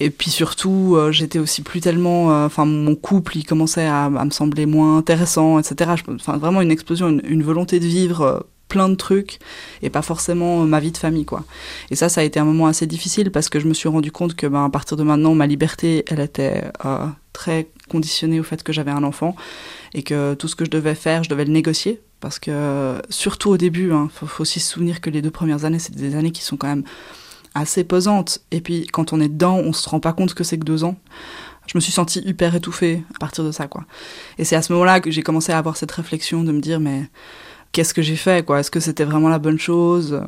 Et 0.00 0.10
puis 0.10 0.30
surtout, 0.30 0.94
euh, 0.96 1.12
j'étais 1.12 1.38
aussi 1.38 1.62
plus 1.62 1.80
tellement, 1.80 2.32
euh, 2.32 2.46
enfin 2.46 2.64
mon 2.64 2.94
couple, 2.94 3.36
il 3.36 3.44
commençait 3.44 3.86
à, 3.86 4.08
me 4.08 4.30
sembler 4.30 4.66
moins 4.66 4.96
intéressant, 4.98 5.58
etc. 5.58 5.92
Enfin 6.08 6.36
vraiment 6.38 6.60
une 6.60 6.70
explosion, 6.70 7.08
une, 7.08 7.42
volonté 7.42 7.78
de 7.78 7.86
vivre 7.86 8.20
euh, 8.22 8.40
plein 8.68 8.88
de 8.88 8.94
trucs 8.94 9.38
et 9.82 9.90
pas 9.90 10.02
forcément 10.02 10.64
ma 10.64 10.80
vie 10.80 10.90
de 10.90 10.96
famille 10.96 11.24
quoi. 11.24 11.44
Et 11.90 11.96
ça, 11.96 12.08
ça 12.08 12.22
a 12.22 12.24
été 12.24 12.40
un 12.40 12.44
moment 12.44 12.66
assez 12.66 12.86
difficile 12.86 13.30
parce 13.30 13.48
que 13.48 13.60
je 13.60 13.68
me 13.68 13.74
suis 13.74 13.88
rendu 13.88 14.10
compte 14.10 14.34
que 14.34 14.46
ben, 14.46 14.64
à 14.64 14.70
partir 14.70 14.96
de 14.96 15.04
maintenant, 15.04 15.34
ma 15.34 15.46
liberté, 15.46 16.04
elle 16.08 16.20
était 16.20 16.64
très 17.32 17.68
conditionnée 17.88 18.40
au 18.40 18.44
fait 18.44 18.62
que 18.62 18.72
j'avais 18.72 18.90
un 18.90 19.04
enfant 19.04 19.36
et 19.92 20.02
que 20.02 20.34
tout 20.34 20.48
ce 20.48 20.56
que 20.56 20.64
je 20.64 20.70
devais 20.70 20.94
faire, 20.94 21.22
je 21.22 21.28
devais 21.28 21.44
le 21.44 21.52
négocier 21.52 22.00
parce 22.20 22.38
que 22.38 23.00
surtout 23.10 23.50
au 23.50 23.58
début, 23.58 23.88
il 23.88 23.92
hein, 23.92 24.08
faut, 24.12 24.26
faut 24.26 24.42
aussi 24.42 24.58
se 24.58 24.72
souvenir 24.72 25.00
que 25.00 25.10
les 25.10 25.20
deux 25.20 25.30
premières 25.30 25.66
années, 25.66 25.78
c'est 25.78 25.94
des 25.94 26.16
années 26.16 26.30
qui 26.30 26.42
sont 26.42 26.56
quand 26.56 26.68
même 26.68 26.84
assez 27.54 27.84
pesante. 27.84 28.40
Et 28.50 28.60
puis 28.60 28.86
quand 28.86 29.12
on 29.12 29.20
est 29.20 29.28
dedans, 29.28 29.56
on 29.56 29.72
se 29.72 29.88
rend 29.88 30.00
pas 30.00 30.12
compte 30.12 30.34
que 30.34 30.44
c'est 30.44 30.58
que 30.58 30.64
deux 30.64 30.84
ans. 30.84 30.96
Je 31.66 31.78
me 31.78 31.80
suis 31.80 31.92
sentie 31.92 32.20
hyper 32.20 32.54
étouffée 32.54 33.02
à 33.14 33.18
partir 33.18 33.42
de 33.42 33.50
ça, 33.50 33.66
quoi. 33.68 33.84
Et 34.36 34.44
c'est 34.44 34.56
à 34.56 34.62
ce 34.62 34.72
moment-là 34.74 35.00
que 35.00 35.10
j'ai 35.10 35.22
commencé 35.22 35.50
à 35.52 35.58
avoir 35.58 35.76
cette 35.76 35.92
réflexion 35.92 36.44
de 36.44 36.52
me 36.52 36.60
dire, 36.60 36.78
mais 36.78 37.08
qu'est-ce 37.72 37.94
que 37.94 38.02
j'ai 38.02 38.16
fait, 38.16 38.44
quoi? 38.44 38.60
Est-ce 38.60 38.70
que 38.70 38.80
c'était 38.80 39.04
vraiment 39.04 39.30
la 39.30 39.38
bonne 39.38 39.58
chose? 39.58 40.22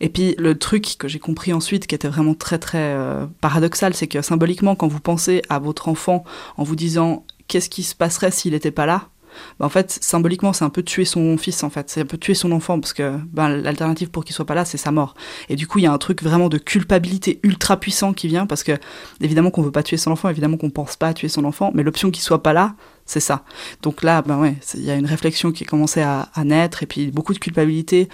Et 0.00 0.08
puis 0.08 0.36
le 0.38 0.56
truc 0.56 0.96
que 0.98 1.08
j'ai 1.08 1.18
compris 1.18 1.52
ensuite, 1.52 1.86
qui 1.86 1.94
était 1.94 2.08
vraiment 2.08 2.34
très 2.34 2.58
très 2.58 2.94
euh, 2.94 3.26
paradoxal, 3.40 3.94
c'est 3.94 4.06
que 4.06 4.22
symboliquement, 4.22 4.76
quand 4.76 4.88
vous 4.88 5.00
pensez 5.00 5.42
à 5.48 5.58
votre 5.58 5.88
enfant 5.88 6.22
en 6.56 6.62
vous 6.62 6.76
disant 6.76 7.24
qu'est-ce 7.48 7.68
qui 7.68 7.82
se 7.82 7.94
passerait 7.94 8.30
s'il 8.30 8.52
n'était 8.52 8.70
pas 8.70 8.86
là, 8.86 9.08
bah, 9.58 9.66
en 9.66 9.68
fait, 9.68 9.98
symboliquement, 10.00 10.52
c'est 10.52 10.64
un 10.64 10.70
peu 10.70 10.82
tuer 10.82 11.04
son 11.04 11.36
fils, 11.38 11.62
en 11.62 11.70
fait. 11.70 11.90
C'est 11.90 12.02
un 12.02 12.06
peu 12.06 12.18
tuer 12.18 12.34
son 12.34 12.52
enfant, 12.52 12.80
parce 12.80 12.92
que 12.92 13.18
ben, 13.32 13.48
l'alternative 13.48 14.10
pour 14.10 14.24
qu'il 14.24 14.34
soit 14.34 14.46
pas 14.46 14.54
là, 14.54 14.64
c'est 14.64 14.78
sa 14.78 14.90
mort. 14.90 15.14
Et 15.48 15.56
du 15.56 15.66
coup, 15.66 15.78
il 15.78 15.82
y 15.82 15.86
a 15.86 15.92
un 15.92 15.98
truc 15.98 16.22
vraiment 16.22 16.48
de 16.48 16.58
culpabilité 16.58 17.40
ultra 17.42 17.78
puissant 17.78 18.12
qui 18.12 18.28
vient, 18.28 18.46
parce 18.46 18.62
que, 18.62 18.72
évidemment 19.20 19.50
qu'on 19.50 19.62
veut 19.62 19.72
pas 19.72 19.82
tuer 19.82 19.96
son 19.96 20.10
enfant, 20.10 20.28
évidemment 20.28 20.56
qu'on 20.56 20.70
pense 20.70 20.96
pas 20.96 21.08
à 21.08 21.14
tuer 21.14 21.28
son 21.28 21.44
enfant, 21.44 21.70
mais 21.74 21.82
l'option 21.82 22.10
qu'il 22.10 22.22
soit 22.22 22.42
pas 22.42 22.52
là, 22.52 22.74
c'est 23.06 23.20
ça. 23.20 23.42
Donc 23.82 24.02
là, 24.02 24.22
ben 24.22 24.38
ouais, 24.38 24.56
il 24.74 24.84
y 24.84 24.90
a 24.90 24.94
une 24.94 25.06
réflexion 25.06 25.50
qui 25.50 25.64
commençait 25.64 26.02
à, 26.02 26.28
à 26.34 26.44
naître, 26.44 26.82
et 26.82 26.86
puis 26.86 27.10
beaucoup 27.10 27.32
de 27.32 27.38
culpabilité, 27.38 28.08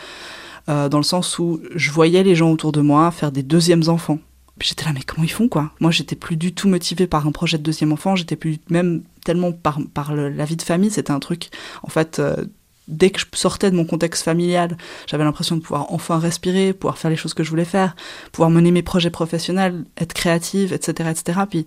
euh, 0.68 0.88
dans 0.88 0.98
le 0.98 1.04
sens 1.04 1.38
où 1.38 1.60
je 1.74 1.90
voyais 1.90 2.22
les 2.22 2.34
gens 2.34 2.50
autour 2.50 2.72
de 2.72 2.80
moi 2.80 3.10
faire 3.10 3.32
des 3.32 3.42
deuxièmes 3.42 3.82
enfants. 3.88 4.18
J'étais 4.60 4.84
là, 4.84 4.92
mais 4.94 5.02
comment 5.02 5.24
ils 5.24 5.30
font 5.30 5.48
quoi? 5.48 5.72
Moi, 5.80 5.90
j'étais 5.90 6.14
plus 6.14 6.36
du 6.36 6.54
tout 6.54 6.68
motivée 6.68 7.06
par 7.08 7.26
un 7.26 7.32
projet 7.32 7.58
de 7.58 7.62
deuxième 7.62 7.92
enfant, 7.92 8.14
j'étais 8.14 8.36
plus 8.36 8.58
même 8.70 9.02
tellement 9.24 9.52
par, 9.52 9.80
par 9.92 10.14
la 10.14 10.44
vie 10.44 10.56
de 10.56 10.62
famille, 10.62 10.90
c'était 10.90 11.10
un 11.10 11.18
truc, 11.18 11.50
en 11.82 11.88
fait, 11.88 12.20
euh, 12.20 12.36
dès 12.86 13.10
que 13.10 13.20
je 13.20 13.26
sortais 13.32 13.70
de 13.70 13.76
mon 13.76 13.84
contexte 13.84 14.22
familial, 14.22 14.76
j'avais 15.06 15.24
l'impression 15.24 15.56
de 15.56 15.60
pouvoir 15.60 15.86
enfin 15.90 16.18
respirer, 16.18 16.72
pouvoir 16.72 16.98
faire 16.98 17.10
les 17.10 17.16
choses 17.16 17.34
que 17.34 17.42
je 17.42 17.50
voulais 17.50 17.64
faire, 17.64 17.96
pouvoir 18.30 18.50
mener 18.50 18.70
mes 18.70 18.82
projets 18.82 19.10
professionnels, 19.10 19.84
être 19.98 20.12
créative, 20.12 20.72
etc., 20.72 21.10
etc. 21.10 21.40
Puis, 21.50 21.66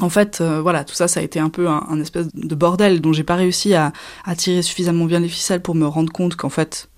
en 0.00 0.08
fait, 0.08 0.40
euh, 0.40 0.60
voilà, 0.60 0.84
tout 0.84 0.94
ça, 0.94 1.08
ça 1.08 1.20
a 1.20 1.22
été 1.22 1.40
un 1.40 1.50
peu 1.50 1.68
un, 1.68 2.00
espèce 2.00 2.28
de 2.34 2.54
bordel 2.54 3.00
dont 3.00 3.12
j'ai 3.12 3.24
pas 3.24 3.36
réussi 3.36 3.74
à, 3.74 3.92
à 4.24 4.36
tirer 4.36 4.62
suffisamment 4.62 5.06
bien 5.06 5.20
les 5.20 5.28
ficelles 5.28 5.62
pour 5.62 5.74
me 5.74 5.86
rendre 5.86 6.12
compte 6.12 6.36
qu'en 6.36 6.48
fait, 6.48 6.88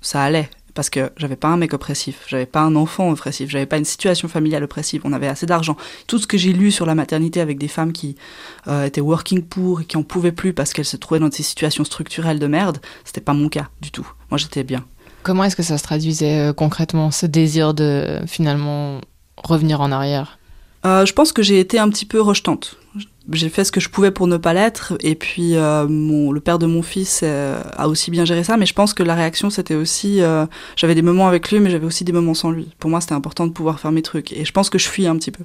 ça 0.00 0.22
allait 0.22 0.50
parce 0.74 0.90
que 0.90 1.10
j'avais 1.16 1.36
pas 1.36 1.48
un 1.48 1.56
mec 1.56 1.72
oppressif, 1.72 2.24
j'avais 2.26 2.46
pas 2.46 2.60
un 2.60 2.74
enfant 2.76 3.10
oppressif, 3.10 3.48
j'avais 3.48 3.66
pas 3.66 3.78
une 3.78 3.84
situation 3.84 4.28
familiale 4.28 4.64
oppressive, 4.64 5.02
on 5.04 5.12
avait 5.12 5.28
assez 5.28 5.46
d'argent. 5.46 5.76
Tout 6.06 6.18
ce 6.18 6.26
que 6.26 6.36
j'ai 6.36 6.52
lu 6.52 6.70
sur 6.70 6.84
la 6.84 6.94
maternité 6.94 7.40
avec 7.40 7.58
des 7.58 7.68
femmes 7.68 7.92
qui 7.92 8.16
euh, 8.66 8.84
étaient 8.84 9.00
working 9.00 9.42
poor 9.42 9.82
et 9.82 9.84
qui 9.84 9.96
en 9.96 10.02
pouvaient 10.02 10.32
plus 10.32 10.52
parce 10.52 10.72
qu'elles 10.72 10.84
se 10.84 10.96
trouvaient 10.96 11.20
dans 11.20 11.30
ces 11.30 11.42
situations 11.42 11.84
structurelles 11.84 12.38
de 12.38 12.46
merde, 12.46 12.78
c'était 13.04 13.20
pas 13.20 13.34
mon 13.34 13.48
cas 13.48 13.68
du 13.80 13.90
tout. 13.90 14.06
Moi 14.30 14.38
j'étais 14.38 14.64
bien. 14.64 14.84
Comment 15.22 15.44
est-ce 15.44 15.56
que 15.56 15.62
ça 15.62 15.78
se 15.78 15.82
traduisait 15.82 16.48
euh, 16.48 16.52
concrètement, 16.52 17.10
ce 17.10 17.26
désir 17.26 17.72
de 17.72 18.20
finalement 18.26 19.00
revenir 19.36 19.80
en 19.80 19.90
arrière? 19.90 20.38
Euh, 20.84 21.06
Je 21.06 21.12
pense 21.12 21.32
que 21.32 21.42
j'ai 21.42 21.60
été 21.60 21.78
un 21.78 21.88
petit 21.88 22.04
peu 22.04 22.20
rejetante. 22.20 22.76
J'ai 23.32 23.48
fait 23.48 23.64
ce 23.64 23.72
que 23.72 23.80
je 23.80 23.88
pouvais 23.88 24.10
pour 24.10 24.26
ne 24.26 24.36
pas 24.36 24.52
l'être 24.52 24.94
et 25.00 25.14
puis 25.14 25.56
euh, 25.56 25.86
mon 25.88 26.30
le 26.30 26.40
père 26.40 26.58
de 26.58 26.66
mon 26.66 26.82
fils 26.82 27.22
euh, 27.22 27.62
a 27.76 27.88
aussi 27.88 28.10
bien 28.10 28.26
géré 28.26 28.44
ça 28.44 28.58
mais 28.58 28.66
je 28.66 28.74
pense 28.74 28.92
que 28.92 29.02
la 29.02 29.14
réaction 29.14 29.48
c'était 29.48 29.74
aussi 29.74 30.20
euh, 30.20 30.44
j'avais 30.76 30.94
des 30.94 31.02
moments 31.02 31.26
avec 31.26 31.50
lui 31.50 31.58
mais 31.60 31.70
j'avais 31.70 31.86
aussi 31.86 32.04
des 32.04 32.12
moments 32.12 32.34
sans 32.34 32.50
lui. 32.50 32.68
Pour 32.78 32.90
moi 32.90 33.00
c'était 33.00 33.14
important 33.14 33.46
de 33.46 33.52
pouvoir 33.52 33.80
faire 33.80 33.92
mes 33.92 34.02
trucs 34.02 34.32
et 34.32 34.44
je 34.44 34.52
pense 34.52 34.68
que 34.68 34.78
je 34.78 34.88
fuis 34.88 35.06
un 35.06 35.16
petit 35.16 35.30
peu. 35.30 35.44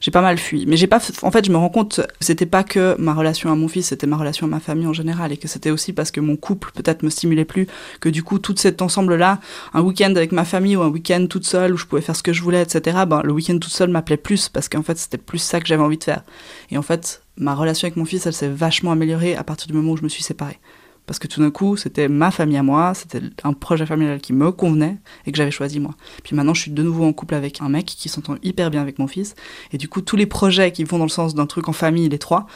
J'ai 0.00 0.10
pas 0.10 0.22
mal 0.22 0.38
fui 0.38 0.64
mais 0.66 0.78
j'ai 0.78 0.86
pas 0.86 1.00
en 1.22 1.30
fait 1.30 1.44
je 1.44 1.50
me 1.50 1.58
rends 1.58 1.68
compte 1.68 2.00
c'était 2.20 2.46
pas 2.46 2.64
que 2.64 2.96
ma 2.98 3.12
relation 3.12 3.52
à 3.52 3.54
mon 3.54 3.68
fils 3.68 3.88
c'était 3.88 4.06
ma 4.06 4.16
relation 4.16 4.46
à 4.46 4.50
ma 4.50 4.60
famille 4.60 4.86
en 4.86 4.94
général 4.94 5.30
et 5.30 5.36
que 5.36 5.48
c'était 5.48 5.70
aussi 5.70 5.92
parce 5.92 6.10
que 6.10 6.20
mon 6.20 6.36
couple 6.36 6.70
peut-être 6.74 7.02
me 7.02 7.10
stimulait 7.10 7.44
plus 7.44 7.66
que 8.00 8.08
du 8.08 8.22
coup 8.22 8.38
tout 8.38 8.54
cet 8.56 8.80
ensemble 8.80 9.16
là 9.16 9.38
un 9.74 9.82
week-end 9.82 10.14
avec 10.16 10.32
ma 10.32 10.46
famille 10.46 10.76
ou 10.76 10.82
un 10.82 10.88
week-end 10.88 11.26
toute 11.28 11.44
seule 11.46 11.74
où 11.74 11.76
je 11.76 11.84
pouvais 11.84 12.02
faire 12.02 12.16
ce 12.16 12.22
que 12.22 12.32
je 12.32 12.42
voulais 12.42 12.62
etc 12.62 13.00
ben 13.06 13.20
le 13.22 13.32
week-end 13.32 13.58
toute 13.58 13.72
seule 13.72 13.90
m'appelait 13.90 14.16
plus 14.16 14.48
parce 14.48 14.70
qu'en 14.70 14.82
fait 14.82 14.96
c'était 14.96 15.18
plus 15.18 15.38
ça 15.38 15.60
que 15.60 15.66
j'avais 15.66 15.82
envie 15.82 15.98
de 15.98 16.04
faire. 16.04 16.22
Et 16.70 16.78
en 16.78 16.82
fait 16.82 17.17
ma 17.36 17.54
relation 17.54 17.86
avec 17.86 17.96
mon 17.96 18.04
fils, 18.04 18.26
elle 18.26 18.32
s'est 18.32 18.48
vachement 18.48 18.92
améliorée 18.92 19.36
à 19.36 19.44
partir 19.44 19.66
du 19.68 19.72
moment 19.72 19.92
où 19.92 19.96
je 19.96 20.02
me 20.02 20.08
suis 20.08 20.22
séparée. 20.22 20.58
Parce 21.06 21.18
que 21.18 21.26
tout 21.26 21.40
d'un 21.40 21.50
coup, 21.50 21.78
c'était 21.78 22.06
ma 22.06 22.30
famille 22.30 22.58
à 22.58 22.62
moi, 22.62 22.92
c'était 22.92 23.22
un 23.42 23.54
projet 23.54 23.86
familial 23.86 24.20
qui 24.20 24.34
me 24.34 24.52
convenait 24.52 24.98
et 25.24 25.32
que 25.32 25.38
j'avais 25.38 25.50
choisi 25.50 25.80
moi. 25.80 25.94
Puis 26.22 26.36
maintenant, 26.36 26.52
je 26.52 26.60
suis 26.60 26.70
de 26.70 26.82
nouveau 26.82 27.04
en 27.04 27.14
couple 27.14 27.34
avec 27.34 27.62
un 27.62 27.70
mec 27.70 27.86
qui 27.86 28.10
s'entend 28.10 28.36
hyper 28.42 28.70
bien 28.70 28.82
avec 28.82 28.98
mon 28.98 29.06
fils. 29.06 29.34
Et 29.72 29.78
du 29.78 29.88
coup, 29.88 30.02
tous 30.02 30.16
les 30.16 30.26
projets 30.26 30.70
qui 30.70 30.84
vont 30.84 30.98
dans 30.98 31.06
le 31.06 31.10
sens 31.10 31.34
d'un 31.34 31.46
truc 31.46 31.68
en 31.68 31.72
famille, 31.72 32.10
les 32.10 32.18
trois, 32.18 32.46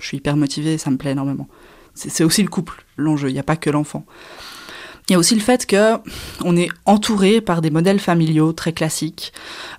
je 0.00 0.06
suis 0.06 0.16
hyper 0.16 0.36
motivée 0.36 0.74
et 0.74 0.78
ça 0.78 0.90
me 0.90 0.96
plaît 0.96 1.12
énormément. 1.12 1.48
C'est 1.94 2.24
aussi 2.24 2.42
le 2.42 2.48
couple, 2.48 2.84
l'enjeu, 2.96 3.28
il 3.28 3.32
n'y 3.32 3.38
a 3.38 3.44
pas 3.44 3.56
que 3.56 3.70
l'enfant. 3.70 4.04
Il 5.10 5.14
y 5.14 5.16
a 5.16 5.18
aussi 5.18 5.34
le 5.34 5.40
fait 5.40 5.66
que 5.66 5.96
on 6.44 6.56
est 6.56 6.68
entouré 6.86 7.40
par 7.40 7.62
des 7.62 7.70
modèles 7.70 7.98
familiaux 7.98 8.52
très 8.52 8.72
classiques, 8.72 9.32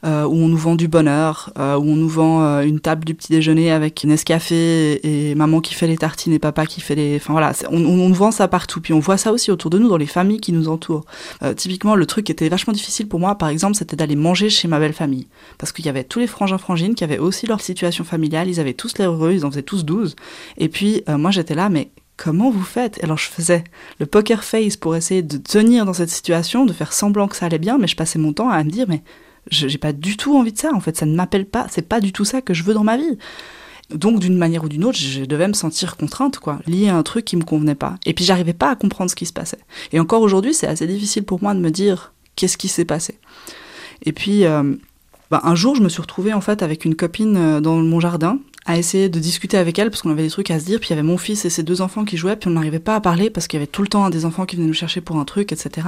euh, 0.04 0.26
où 0.26 0.36
on 0.36 0.50
nous 0.50 0.58
vend 0.58 0.76
du 0.76 0.90
bonheur, 0.90 1.54
euh, 1.58 1.78
où 1.78 1.84
on 1.84 1.96
nous 1.96 2.10
vend 2.10 2.44
euh, 2.44 2.64
une 2.64 2.82
table 2.82 3.06
du 3.06 3.16
petit 3.16 3.32
déjeuner 3.32 3.72
avec 3.72 4.04
Nescafé 4.04 4.96
et, 4.96 5.32
et 5.32 5.36
maman 5.36 5.62
qui 5.62 5.74
fait 5.74 5.88
les 5.88 5.96
tartines 5.96 6.34
et 6.34 6.40
papa 6.40 6.66
qui 6.66 6.82
fait 6.82 6.96
les... 6.96 7.16
Enfin 7.16 7.32
voilà, 7.32 7.54
on, 7.70 7.82
on, 7.82 8.12
vend 8.12 8.32
ça 8.32 8.50
partout. 8.50 8.82
Puis 8.82 8.92
on 8.92 9.00
voit 9.00 9.16
ça 9.16 9.32
aussi 9.32 9.52
autour 9.52 9.70
de 9.70 9.80
nous 9.80 9.88
dans 9.88 9.96
les 9.96 10.06
familles 10.06 10.42
qui 10.42 10.52
nous 10.52 10.68
entourent. 10.68 11.06
Typiquement, 11.56 11.96
le 11.96 12.06
truc 12.06 12.26
qui 12.26 12.34
était 12.34 12.50
vachement 12.50 12.74
difficile 12.74 13.08
pour 13.08 13.22
moi, 13.22 13.36
par 13.36 13.48
exemple, 13.48 13.76
c'était 13.76 13.96
d'aller 13.96 14.18
manger 14.18 14.50
chez 14.50 14.68
ma 14.68 14.80
belle 14.80 14.92
famille. 14.92 15.28
Parce 15.58 15.72
qu'il 15.72 15.86
y 15.86 15.90
avait 15.90 16.04
tous 16.04 16.20
les 16.20 16.28
frangins 16.28 16.58
frangines 16.58 16.94
qui 16.94 17.06
avaient 17.06 17.20
aussi 17.20 17.48
leur 17.48 17.62
situation 17.62 18.04
familiale, 18.04 18.50
ils 18.50 18.60
avaient 18.60 18.74
tous 18.74 18.98
l'air 18.98 19.12
heureux, 19.12 19.32
ils 19.32 19.46
en 19.46 19.50
faisaient 19.50 19.64
tous 19.64 19.86
12. 19.86 20.18
Et 20.58 20.68
puis 20.68 21.04
moi 21.08 21.32
j'étais 21.32 21.56
là, 21.56 21.70
mais 21.70 21.90
comment 22.18 22.51
vous 22.51 22.63
faites? 22.63 23.03
Alors 23.03 23.18
je 23.18 23.27
faisais 23.27 23.63
le 24.00 24.06
poker 24.06 24.44
face 24.44 24.77
pour 24.77 24.96
essayer 24.96 25.22
de 25.22 25.38
tenir 25.38 25.86
dans 25.86 25.94
cette 25.94 26.10
situation, 26.10 26.65
de 26.65 26.74
faire 26.74 26.94
semblant 26.94 27.27
que 27.27 27.36
ça 27.36 27.48
allait 27.48 27.60
bien, 27.60 27.77
mais 27.77 27.88
je 27.88 27.96
passais 27.96 28.20
mon 28.20 28.34
temps 28.34 28.50
à 28.50 28.63
me 28.63 28.70
dire 28.70 28.86
mais 28.88 29.03
j'ai 29.50 29.77
pas 29.77 29.94
du 29.94 30.18
tout 30.18 30.38
envie 30.38 30.53
de 30.53 30.58
ça. 30.58 30.72
En 30.74 30.80
fait, 30.80 30.98
ça 30.98 31.06
ne 31.06 31.15
m'appelle 31.15 31.46
pas. 31.46 31.68
C'est 31.70 31.88
pas 31.88 32.00
du 32.00 32.12
tout 32.12 32.25
ça 32.25 32.41
que 32.41 32.53
je 32.53 32.63
veux 32.63 32.74
dans 32.74 32.84
ma 32.84 32.98
vie. 32.98 33.18
Donc 33.89 34.20
d'une 34.20 34.38
manière 34.38 34.63
ou 34.63 34.70
d'une 34.70 34.86
autre, 34.86 34.98
je 34.98 35.25
devais 35.25 35.48
me 35.48 35.53
sentir 35.53 35.98
contrainte, 35.98 36.39
quoi, 36.39 36.60
liée 36.65 36.89
à 36.89 36.96
un 36.96 37.03
truc 37.03 37.25
qui 37.25 37.36
me 37.36 37.44
convenait 37.44 37.75
pas. 37.75 37.96
Et 38.06 38.13
puis 38.13 38.24
j'arrivais 38.24 38.53
pas 38.53 38.70
à 38.70 38.75
comprendre 38.75 39.10
ce 39.10 39.15
qui 39.15 39.25
se 39.25 39.34
passait. 39.34 39.60
Et 39.91 40.00
encore 40.00 40.22
aujourd'hui, 40.22 40.53
c'est 40.53 40.68
assez 40.68 40.88
difficile 40.88 41.24
pour 41.24 41.41
moi 41.41 41.53
de 41.53 41.60
me 41.60 41.72
dire 41.72 42.13
qu'est-ce 42.36 42.58
qui 42.58 42.68
s'est 42.68 42.86
passé. 42.86 43.20
Et 44.03 44.13
puis 44.13 44.46
euh, 44.46 44.75
bah, 45.30 45.41
un 45.44 45.56
jour, 45.56 45.75
je 45.75 45.82
me 45.82 45.89
suis 45.89 46.01
retrouvée 46.01 46.34
en 46.34 46.41
fait 46.41 46.63
avec 46.63 46.86
une 46.86 46.96
copine 46.96 47.38
euh, 47.38 47.62
dans 47.62 47.75
mon 47.75 48.00
jardin 48.00 48.39
à 48.65 48.77
essayer 48.77 49.10
de 49.10 49.20
discuter 49.20 49.58
avec 49.58 49.80
elle 49.80 49.89
parce 49.89 50.01
qu'on 50.01 50.12
avait 50.12 50.24
des 50.24 50.30
trucs 50.30 50.51
à 50.51 50.60
se 50.60 50.65
dire. 50.65 50.80
Puis 50.80 50.89
il 50.89 50.91
y 50.91 50.94
avait 50.94 51.03
mon 51.03 51.18
fils 51.18 51.46
et 51.46 51.50
ses 51.50 51.63
deux 51.63 51.82
enfants 51.82 52.06
qui 52.06 52.18
jouaient, 52.18 52.36
puis 52.36 52.50
on 52.50 52.53
n'arrivait 52.53 52.80
pas 52.80 52.96
à 52.96 53.01
parler 53.01 53.30
parce 53.30 53.48
qu'il 53.48 53.58
y 53.58 53.62
avait 53.62 53.72
tout 53.72 53.82
le 53.82 53.88
temps 53.88 54.10
des 54.10 54.25
enfants 54.25 54.46
qui 54.46 54.56
venaient 54.56 54.68
nous 54.68 54.74
chercher 54.74 55.01
pour 55.01 55.18
un 55.18 55.25
truc, 55.25 55.51
etc. 55.51 55.88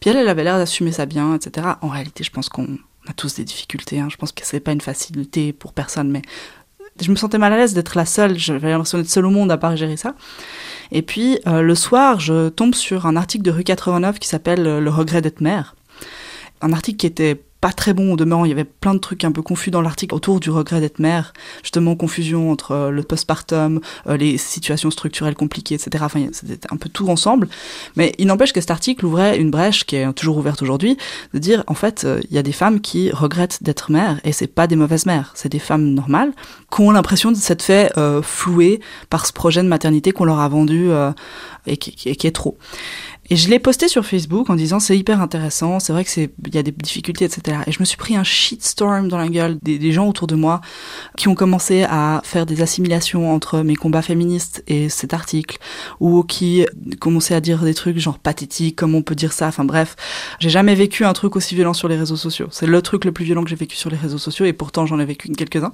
Puis 0.00 0.10
elle, 0.10 0.16
elle 0.16 0.28
avait 0.28 0.44
l'air 0.44 0.58
d'assumer 0.58 0.92
ça 0.92 1.06
bien, 1.06 1.34
etc. 1.34 1.66
En 1.82 1.88
réalité, 1.88 2.24
je 2.24 2.30
pense 2.30 2.48
qu'on 2.48 2.78
a 3.06 3.12
tous 3.12 3.34
des 3.36 3.44
difficultés. 3.44 4.00
Hein. 4.00 4.08
Je 4.10 4.16
pense 4.16 4.32
que 4.32 4.44
c'est 4.44 4.60
pas 4.60 4.72
une 4.72 4.80
facilité 4.80 5.52
pour 5.52 5.72
personne, 5.72 6.10
mais 6.10 6.22
je 7.00 7.10
me 7.10 7.16
sentais 7.16 7.38
mal 7.38 7.52
à 7.52 7.56
l'aise 7.56 7.74
d'être 7.74 7.96
la 7.96 8.06
seule. 8.06 8.38
J'avais 8.38 8.70
l'impression 8.70 8.98
d'être 8.98 9.10
seule 9.10 9.26
au 9.26 9.30
monde 9.30 9.50
à 9.50 9.58
part 9.58 9.76
gérer 9.76 9.96
ça. 9.96 10.14
Et 10.92 11.02
puis 11.02 11.38
euh, 11.46 11.60
le 11.60 11.74
soir, 11.74 12.20
je 12.20 12.48
tombe 12.48 12.74
sur 12.74 13.06
un 13.06 13.16
article 13.16 13.44
de 13.44 13.50
rue 13.50 13.64
89 13.64 14.18
qui 14.18 14.28
s'appelle 14.28 14.66
euh, 14.66 14.80
Le 14.80 14.90
regret 14.90 15.20
d'être 15.20 15.40
mère. 15.40 15.74
Un 16.60 16.72
article 16.72 16.98
qui 16.98 17.06
était 17.06 17.42
pas 17.64 17.72
très 17.72 17.94
bon 17.94 18.12
au 18.12 18.16
demeurant. 18.16 18.44
Il 18.44 18.50
y 18.50 18.52
avait 18.52 18.64
plein 18.64 18.92
de 18.92 18.98
trucs 18.98 19.24
un 19.24 19.32
peu 19.32 19.40
confus 19.40 19.70
dans 19.70 19.80
l'article 19.80 20.14
autour 20.14 20.38
du 20.38 20.50
regret 20.50 20.82
d'être 20.82 20.98
mère. 20.98 21.32
Justement, 21.62 21.96
confusion 21.96 22.50
entre 22.50 22.72
euh, 22.72 22.90
le 22.90 23.02
postpartum, 23.02 23.80
euh, 24.06 24.18
les 24.18 24.36
situations 24.36 24.90
structurelles 24.90 25.34
compliquées, 25.34 25.76
etc. 25.76 26.04
Enfin, 26.04 26.26
c'était 26.32 26.70
un 26.70 26.76
peu 26.76 26.90
tout 26.90 27.08
ensemble. 27.08 27.48
Mais 27.96 28.12
il 28.18 28.26
n'empêche 28.26 28.52
que 28.52 28.60
cet 28.60 28.70
article 28.70 29.06
ouvrait 29.06 29.38
une 29.38 29.50
brèche 29.50 29.84
qui 29.84 29.96
est 29.96 30.12
toujours 30.12 30.36
ouverte 30.36 30.60
aujourd'hui, 30.60 30.98
de 31.32 31.38
dire, 31.38 31.64
en 31.66 31.72
fait, 31.72 32.04
euh, 32.04 32.20
il 32.28 32.36
y 32.36 32.38
a 32.38 32.42
des 32.42 32.52
femmes 32.52 32.82
qui 32.82 33.10
regrettent 33.10 33.62
d'être 33.62 33.90
mères, 33.90 34.20
et 34.24 34.32
c'est 34.32 34.46
pas 34.46 34.66
des 34.66 34.76
mauvaises 34.76 35.06
mères, 35.06 35.32
c'est 35.34 35.48
des 35.50 35.58
femmes 35.58 35.86
normales, 35.86 36.32
qui 36.70 36.82
ont 36.82 36.90
l'impression 36.90 37.32
de 37.32 37.36
s'être 37.36 37.62
fait 37.62 37.90
flouer 38.22 38.80
par 39.08 39.24
ce 39.24 39.32
projet 39.32 39.62
de 39.62 39.68
maternité 39.68 40.12
qu'on 40.12 40.24
leur 40.24 40.40
a 40.40 40.48
vendu 40.48 40.90
et 41.66 41.76
qui 41.76 42.08
est 42.08 42.34
trop. 42.34 42.58
Et 43.30 43.36
je 43.36 43.48
l'ai 43.48 43.58
posté 43.58 43.88
sur 43.88 44.04
Facebook 44.04 44.50
en 44.50 44.54
disant 44.54 44.80
c'est 44.80 44.98
hyper 44.98 45.20
intéressant, 45.22 45.80
c'est 45.80 45.92
vrai 45.94 46.04
que 46.04 46.10
c'est 46.10 46.30
il 46.46 46.54
y 46.54 46.58
a 46.58 46.62
des 46.62 46.72
difficultés, 46.72 47.24
etc. 47.24 47.58
Et 47.66 47.72
je 47.72 47.80
me 47.80 47.84
suis 47.86 47.96
pris 47.96 48.16
un 48.16 48.24
shitstorm 48.24 49.08
dans 49.08 49.16
la 49.16 49.28
gueule 49.28 49.58
des, 49.62 49.92
gens 49.92 50.08
autour 50.08 50.26
de 50.26 50.34
moi 50.34 50.60
qui 51.16 51.28
ont 51.28 51.34
commencé 51.34 51.84
à 51.84 52.20
faire 52.24 52.44
des 52.44 52.60
assimilations 52.60 53.32
entre 53.32 53.60
mes 53.60 53.76
combats 53.76 54.02
féministes 54.02 54.62
et 54.66 54.88
cet 54.88 55.14
article, 55.14 55.58
ou 56.00 56.22
qui 56.22 56.66
commençaient 57.00 57.34
à 57.34 57.40
dire 57.40 57.62
des 57.62 57.74
trucs 57.74 57.98
genre 57.98 58.18
pathétiques, 58.18 58.76
comme 58.76 58.94
on 58.94 59.02
peut 59.02 59.14
dire 59.14 59.32
ça. 59.32 59.48
Enfin 59.48 59.64
bref, 59.64 59.96
j'ai 60.38 60.50
jamais 60.50 60.74
vécu 60.74 61.04
un 61.04 61.12
truc 61.14 61.36
aussi 61.36 61.54
violent 61.54 61.74
sur 61.74 61.88
les 61.88 61.96
réseaux 61.96 62.16
sociaux. 62.16 62.48
C'est 62.50 62.66
le 62.66 62.82
truc 62.82 63.04
le 63.04 63.12
plus 63.12 63.24
violent 63.24 63.42
que 63.42 63.50
j'ai 63.50 63.56
vécu 63.56 63.76
sur 63.76 63.88
les 63.90 63.96
réseaux 63.96 64.18
sociaux, 64.18 64.44
et 64.44 64.52
pourtant 64.52 64.84
j'en 64.84 64.98
ai 64.98 65.04
vécu 65.04 65.30
quelques-uns. 65.32 65.72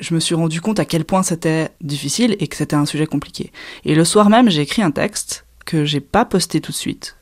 Je 0.00 0.14
me 0.14 0.20
suis 0.20 0.34
rendu 0.34 0.60
compte 0.60 0.80
à 0.80 0.86
quel 0.86 1.04
point 1.04 1.22
c'était 1.22 1.68
difficile 1.82 2.36
et 2.40 2.48
que 2.48 2.56
c'était 2.56 2.76
un 2.76 2.86
sujet 2.86 3.06
compliqué. 3.06 3.52
Et 3.84 3.94
le 3.94 4.04
soir 4.04 4.30
même, 4.30 4.48
j'ai 4.48 4.62
écrit 4.62 4.82
un 4.82 4.90
texte 4.90 5.44
que 5.64 5.84
j'ai 5.84 6.00
pas 6.00 6.24
posté 6.24 6.60
tout 6.60 6.72
de 6.72 6.76
suite, 6.76 7.16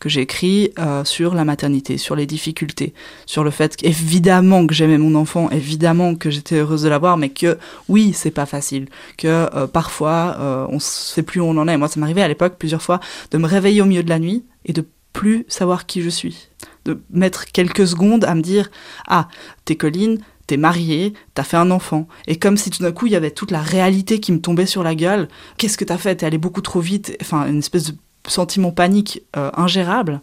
que 0.00 0.08
j'ai 0.08 0.22
écrit 0.22 0.72
euh, 0.78 1.04
sur 1.04 1.34
la 1.34 1.44
maternité, 1.44 1.98
sur 1.98 2.16
les 2.16 2.26
difficultés, 2.26 2.94
sur 3.26 3.44
le 3.44 3.50
fait 3.50 3.76
qu'évidemment 3.76 4.66
que 4.66 4.74
j'aimais 4.74 4.98
mon 4.98 5.14
enfant, 5.14 5.50
évidemment 5.50 6.14
que 6.14 6.30
j'étais 6.30 6.56
heureuse 6.56 6.82
de 6.82 6.88
l'avoir, 6.88 7.16
mais 7.18 7.28
que 7.28 7.58
oui, 7.88 8.12
c'est 8.14 8.30
pas 8.30 8.46
facile, 8.46 8.88
que 9.18 9.48
euh, 9.54 9.66
parfois 9.66 10.36
euh, 10.40 10.66
on 10.70 10.78
sait 10.78 11.22
plus 11.22 11.40
où 11.40 11.44
on 11.44 11.56
en 11.58 11.68
est. 11.68 11.76
Moi, 11.76 11.88
ça 11.88 12.00
m'arrivait 12.00 12.22
à 12.22 12.28
l'époque 12.28 12.56
plusieurs 12.58 12.82
fois 12.82 12.98
de 13.30 13.38
me 13.38 13.46
réveiller 13.46 13.82
au 13.82 13.86
milieu 13.86 14.02
de 14.02 14.08
la 14.08 14.18
nuit 14.18 14.44
et 14.64 14.72
de 14.72 14.84
plus 15.12 15.44
savoir 15.48 15.86
qui 15.86 16.02
je 16.02 16.08
suis, 16.08 16.48
de 16.84 17.00
mettre 17.10 17.46
quelques 17.46 17.86
secondes 17.86 18.24
à 18.24 18.34
me 18.34 18.42
dire 18.42 18.70
ah 19.06 19.28
t'es 19.64 19.76
Colline, 19.76 20.18
t'es 20.50 20.56
mariée, 20.56 21.14
t'as 21.34 21.44
fait 21.44 21.56
un 21.56 21.70
enfant. 21.70 22.08
Et 22.26 22.36
comme 22.36 22.56
si 22.56 22.70
tout 22.70 22.82
d'un 22.82 22.90
coup 22.90 23.06
il 23.06 23.12
y 23.12 23.16
avait 23.16 23.30
toute 23.30 23.52
la 23.52 23.62
réalité 23.62 24.18
qui 24.18 24.32
me 24.32 24.40
tombait 24.40 24.66
sur 24.66 24.82
la 24.82 24.96
gueule. 24.96 25.28
Qu'est-ce 25.58 25.78
que 25.78 25.84
t'as 25.84 25.96
fait? 25.96 26.16
T'es 26.16 26.26
allé 26.26 26.38
beaucoup 26.38 26.60
trop 26.60 26.80
vite. 26.80 27.16
Enfin, 27.22 27.46
une 27.46 27.60
espèce 27.60 27.84
de 27.84 27.96
sentiment 28.26 28.72
panique 28.72 29.22
euh, 29.36 29.52
ingérable. 29.56 30.20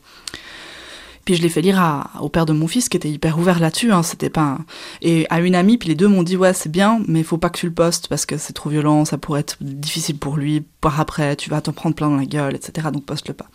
Puis 1.24 1.36
je 1.36 1.42
l'ai 1.42 1.48
fait 1.48 1.62
lire 1.62 2.10
au 2.20 2.28
père 2.28 2.46
de 2.46 2.52
mon 2.52 2.68
fils 2.68 2.90
qui 2.90 2.98
était 2.98 3.10
hyper 3.10 3.40
ouvert 3.40 3.62
là-dessus. 3.62 3.94
Hein, 3.94 4.04
c'était 4.04 4.30
pas 4.30 4.58
et 5.02 5.26
à 5.30 5.40
une 5.40 5.56
amie. 5.56 5.78
Puis 5.78 5.88
les 5.88 5.96
deux 5.96 6.10
m'ont 6.10 6.24
dit 6.24 6.36
ouais 6.36 6.54
c'est 6.54 6.72
bien, 6.72 7.02
mais 7.08 7.24
faut 7.24 7.38
pas 7.38 7.50
que 7.50 7.60
tu 7.60 7.68
le 7.68 7.74
postes 7.74 8.10
parce 8.10 8.26
que 8.26 8.38
c'est 8.38 8.52
trop 8.52 8.70
violent, 8.70 9.06
ça 9.06 9.18
pourrait 9.18 9.40
être 9.40 9.56
difficile 9.62 10.18
pour 10.18 10.36
lui. 10.36 10.66
Par 10.82 11.00
après, 11.00 11.38
tu 11.38 11.50
vas 11.50 11.62
t'en 11.62 11.72
prendre 11.72 11.96
plein 11.96 12.10
dans 12.10 12.18
la 12.18 12.26
gueule, 12.26 12.56
etc. 12.56 12.90
Donc 12.92 13.06
poste-le 13.06 13.34
pas. 13.34 13.48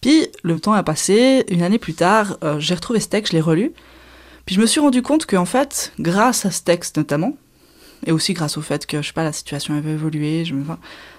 Puis 0.00 0.26
le 0.42 0.58
temps 0.58 0.72
a 0.72 0.82
passé. 0.82 1.44
Une 1.48 1.62
année 1.62 1.78
plus 1.78 1.94
tard, 1.94 2.38
euh, 2.44 2.58
j'ai 2.60 2.74
retrouvé 2.74 2.98
ce 2.98 3.08
texte, 3.08 3.32
je 3.32 3.36
l'ai 3.36 3.42
relu. 3.42 3.74
Puis 4.50 4.56
je 4.56 4.60
me 4.60 4.66
suis 4.66 4.80
rendu 4.80 5.00
compte 5.00 5.26
qu'en 5.26 5.44
fait, 5.44 5.92
grâce 6.00 6.44
à 6.44 6.50
ce 6.50 6.62
texte 6.62 6.96
notamment, 6.96 7.36
et 8.04 8.10
aussi 8.10 8.32
grâce 8.32 8.56
au 8.56 8.62
fait 8.62 8.84
que, 8.84 9.00
je 9.00 9.06
sais 9.06 9.12
pas, 9.12 9.22
la 9.22 9.32
situation 9.32 9.74
avait 9.74 9.92
évolué, 9.92 10.44
je 10.44 10.54
me... 10.54 10.64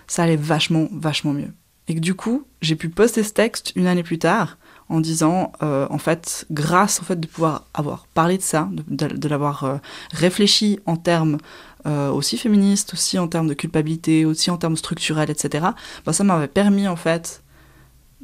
ça 0.05 0.23
allait 0.23 0.35
vachement, 0.35 0.89
vachement 0.91 1.31
mieux. 1.31 1.47
Et 1.88 1.95
que 1.95 2.01
du 2.01 2.13
coup, 2.13 2.45
j'ai 2.61 2.75
pu 2.75 2.89
poster 2.89 3.23
ce 3.23 3.31
texte 3.31 3.71
une 3.77 3.88
année 3.88 4.03
plus 4.03 4.19
tard 4.19 4.57
en 4.89 5.00
disant, 5.00 5.53
euh, 5.63 5.88
en 5.89 5.97
fait, 5.97 6.45
grâce 6.51 7.00
au 7.00 7.05
fait 7.05 7.21
de 7.21 7.25
pouvoir 7.25 7.67
avoir 7.73 8.05
parlé 8.07 8.38
de 8.38 8.43
ça, 8.43 8.67
de, 8.69 9.29
l'avoir 9.29 9.63
euh, 9.63 9.77
réfléchi 10.11 10.81
en 10.85 10.97
termes 10.97 11.38
euh, 11.85 12.11
aussi 12.11 12.38
féministes, 12.38 12.95
aussi 12.95 13.17
en 13.17 13.29
termes 13.29 13.47
de 13.47 13.53
culpabilité, 13.53 14.25
aussi 14.25 14.51
en 14.51 14.57
termes 14.57 14.75
structurels, 14.75 15.29
etc., 15.29 15.67
bah, 16.05 16.11
ça 16.11 16.25
m'avait 16.25 16.50
permis, 16.50 16.89
en 16.89 16.97
fait, 16.97 17.43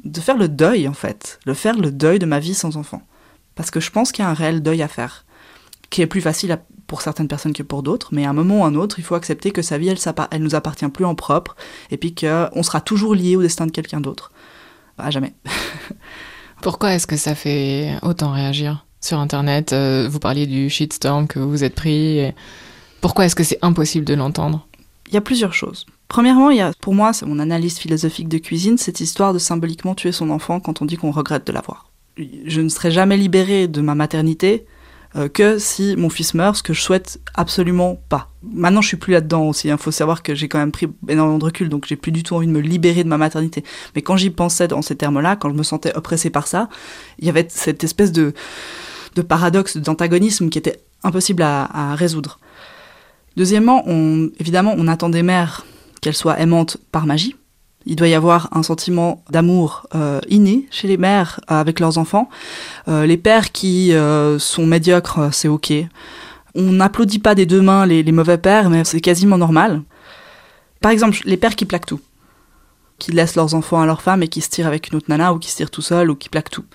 de 0.04 0.20
faire 0.20 0.36
le 0.36 0.50
deuil, 0.50 0.86
en 0.86 0.92
fait, 0.92 1.40
de 1.46 1.54
faire 1.54 1.78
le 1.78 1.92
deuil 1.92 2.18
de 2.18 2.26
ma 2.26 2.40
vie 2.40 2.52
sans 2.52 2.76
enfant. 2.76 3.00
Parce 3.58 3.72
que 3.72 3.80
je 3.80 3.90
pense 3.90 4.12
qu'il 4.12 4.22
y 4.22 4.26
a 4.26 4.30
un 4.30 4.34
réel 4.34 4.62
deuil 4.62 4.82
à 4.82 4.88
faire, 4.88 5.24
qui 5.90 6.00
est 6.00 6.06
plus 6.06 6.20
facile 6.20 6.52
à, 6.52 6.60
pour 6.86 7.02
certaines 7.02 7.26
personnes 7.26 7.52
que 7.52 7.64
pour 7.64 7.82
d'autres, 7.82 8.10
mais 8.12 8.24
à 8.24 8.30
un 8.30 8.32
moment 8.32 8.60
ou 8.60 8.64
à 8.64 8.68
un 8.68 8.76
autre, 8.76 9.00
il 9.00 9.04
faut 9.04 9.16
accepter 9.16 9.50
que 9.50 9.62
sa 9.62 9.78
vie, 9.78 9.88
elle, 9.88 9.98
elle 10.30 10.42
nous 10.44 10.54
appartient 10.54 10.86
plus 10.86 11.04
en 11.04 11.16
propre, 11.16 11.56
et 11.90 11.96
puis 11.96 12.14
qu'on 12.14 12.62
sera 12.62 12.80
toujours 12.80 13.16
lié 13.16 13.34
au 13.34 13.42
destin 13.42 13.66
de 13.66 13.72
quelqu'un 13.72 14.00
d'autre. 14.00 14.30
À 14.96 15.10
jamais. 15.10 15.34
Pourquoi 16.62 16.94
est-ce 16.94 17.08
que 17.08 17.16
ça 17.16 17.34
fait 17.34 17.96
autant 18.02 18.30
réagir 18.30 18.86
sur 19.00 19.18
Internet 19.18 19.72
euh, 19.72 20.06
Vous 20.08 20.20
parliez 20.20 20.46
du 20.46 20.70
shitstorm 20.70 21.26
que 21.26 21.40
vous 21.40 21.64
êtes 21.64 21.74
pris. 21.74 22.20
Et... 22.20 22.36
Pourquoi 23.00 23.26
est-ce 23.26 23.34
que 23.34 23.42
c'est 23.42 23.58
impossible 23.62 24.04
de 24.04 24.14
l'entendre? 24.14 24.68
Il 25.08 25.14
y 25.14 25.16
a 25.16 25.20
plusieurs 25.20 25.52
choses. 25.52 25.84
Premièrement, 26.06 26.50
il 26.50 26.58
y 26.58 26.60
a, 26.60 26.70
pour 26.80 26.94
moi, 26.94 27.12
c'est 27.12 27.26
mon 27.26 27.40
analyse 27.40 27.76
philosophique 27.78 28.28
de 28.28 28.38
cuisine, 28.38 28.78
cette 28.78 29.00
histoire 29.00 29.32
de 29.32 29.40
symboliquement 29.40 29.96
tuer 29.96 30.12
son 30.12 30.30
enfant 30.30 30.60
quand 30.60 30.80
on 30.80 30.84
dit 30.84 30.96
qu'on 30.96 31.10
regrette 31.10 31.44
de 31.44 31.52
l'avoir 31.52 31.87
je 32.46 32.60
ne 32.60 32.68
serai 32.68 32.90
jamais 32.90 33.16
libérée 33.16 33.68
de 33.68 33.80
ma 33.80 33.94
maternité 33.94 34.66
euh, 35.16 35.28
que 35.28 35.58
si 35.58 35.96
mon 35.96 36.10
fils 36.10 36.34
meurt, 36.34 36.56
ce 36.56 36.62
que 36.62 36.74
je 36.74 36.82
souhaite 36.82 37.18
absolument 37.34 37.98
pas. 38.08 38.30
Maintenant, 38.42 38.82
je 38.82 38.88
suis 38.88 38.96
plus 38.96 39.12
là-dedans 39.12 39.44
aussi. 39.44 39.68
Il 39.68 39.76
faut 39.78 39.90
savoir 39.90 40.22
que 40.22 40.34
j'ai 40.34 40.48
quand 40.48 40.58
même 40.58 40.72
pris 40.72 40.86
énormément 41.08 41.38
de 41.38 41.44
recul, 41.44 41.68
donc 41.68 41.86
j'ai 41.86 41.96
plus 41.96 42.12
du 42.12 42.22
tout 42.22 42.34
envie 42.34 42.46
de 42.46 42.52
me 42.52 42.60
libérer 42.60 43.04
de 43.04 43.08
ma 43.08 43.16
maternité. 43.16 43.64
Mais 43.94 44.02
quand 44.02 44.16
j'y 44.16 44.30
pensais 44.30 44.68
dans 44.68 44.82
ces 44.82 44.96
termes-là, 44.96 45.36
quand 45.36 45.48
je 45.50 45.54
me 45.54 45.62
sentais 45.62 45.96
oppressée 45.96 46.30
par 46.30 46.46
ça, 46.46 46.68
il 47.18 47.26
y 47.26 47.30
avait 47.30 47.46
cette 47.48 47.82
espèce 47.84 48.12
de, 48.12 48.34
de 49.14 49.22
paradoxe, 49.22 49.78
d'antagonisme 49.78 50.50
qui 50.50 50.58
était 50.58 50.80
impossible 51.02 51.42
à, 51.42 51.92
à 51.92 51.94
résoudre. 51.94 52.38
Deuxièmement, 53.36 53.84
on, 53.86 54.30
évidemment, 54.40 54.74
on 54.76 54.88
attend 54.88 55.08
des 55.08 55.22
mères 55.22 55.64
qu'elles 56.00 56.16
soient 56.16 56.38
aimantes 56.38 56.76
par 56.92 57.06
magie. 57.06 57.36
Il 57.90 57.96
doit 57.96 58.08
y 58.08 58.14
avoir 58.14 58.50
un 58.52 58.62
sentiment 58.62 59.24
d'amour 59.30 59.86
euh, 59.94 60.20
inné 60.28 60.66
chez 60.70 60.86
les 60.88 60.98
mères 60.98 61.40
euh, 61.50 61.54
avec 61.58 61.80
leurs 61.80 61.96
enfants. 61.96 62.28
Euh, 62.86 63.06
les 63.06 63.16
pères 63.16 63.50
qui 63.50 63.92
sont 64.38 64.66
médiocres, 64.66 65.32
c'est 65.32 65.48
ok. 65.48 65.72
On 66.54 66.72
n'applaudit 66.72 67.18
pas 67.18 67.34
des 67.34 67.46
deux 67.46 67.62
mains 67.62 67.86
les, 67.86 68.02
les 68.02 68.12
mauvais 68.12 68.36
pères, 68.36 68.68
mais 68.68 68.84
c'est 68.84 69.00
quasiment 69.00 69.38
normal. 69.38 69.82
Par 70.82 70.92
exemple, 70.92 71.18
les 71.24 71.38
pères 71.38 71.56
qui 71.56 71.64
plaquent 71.64 71.86
tout, 71.86 72.00
qui 72.98 73.12
laissent 73.12 73.36
leurs 73.36 73.54
enfants 73.54 73.80
à 73.80 73.86
leur 73.86 74.02
femme 74.02 74.22
et 74.22 74.28
qui 74.28 74.42
se 74.42 74.50
tirent 74.50 74.66
avec 74.66 74.90
une 74.90 74.96
autre 74.96 75.06
nana 75.08 75.32
ou 75.32 75.38
qui 75.38 75.50
se 75.50 75.56
tirent 75.56 75.70
tout 75.70 75.82
seul 75.82 76.10
ou 76.10 76.14
qui 76.14 76.28
plaquent 76.28 76.50
tout. 76.50 76.66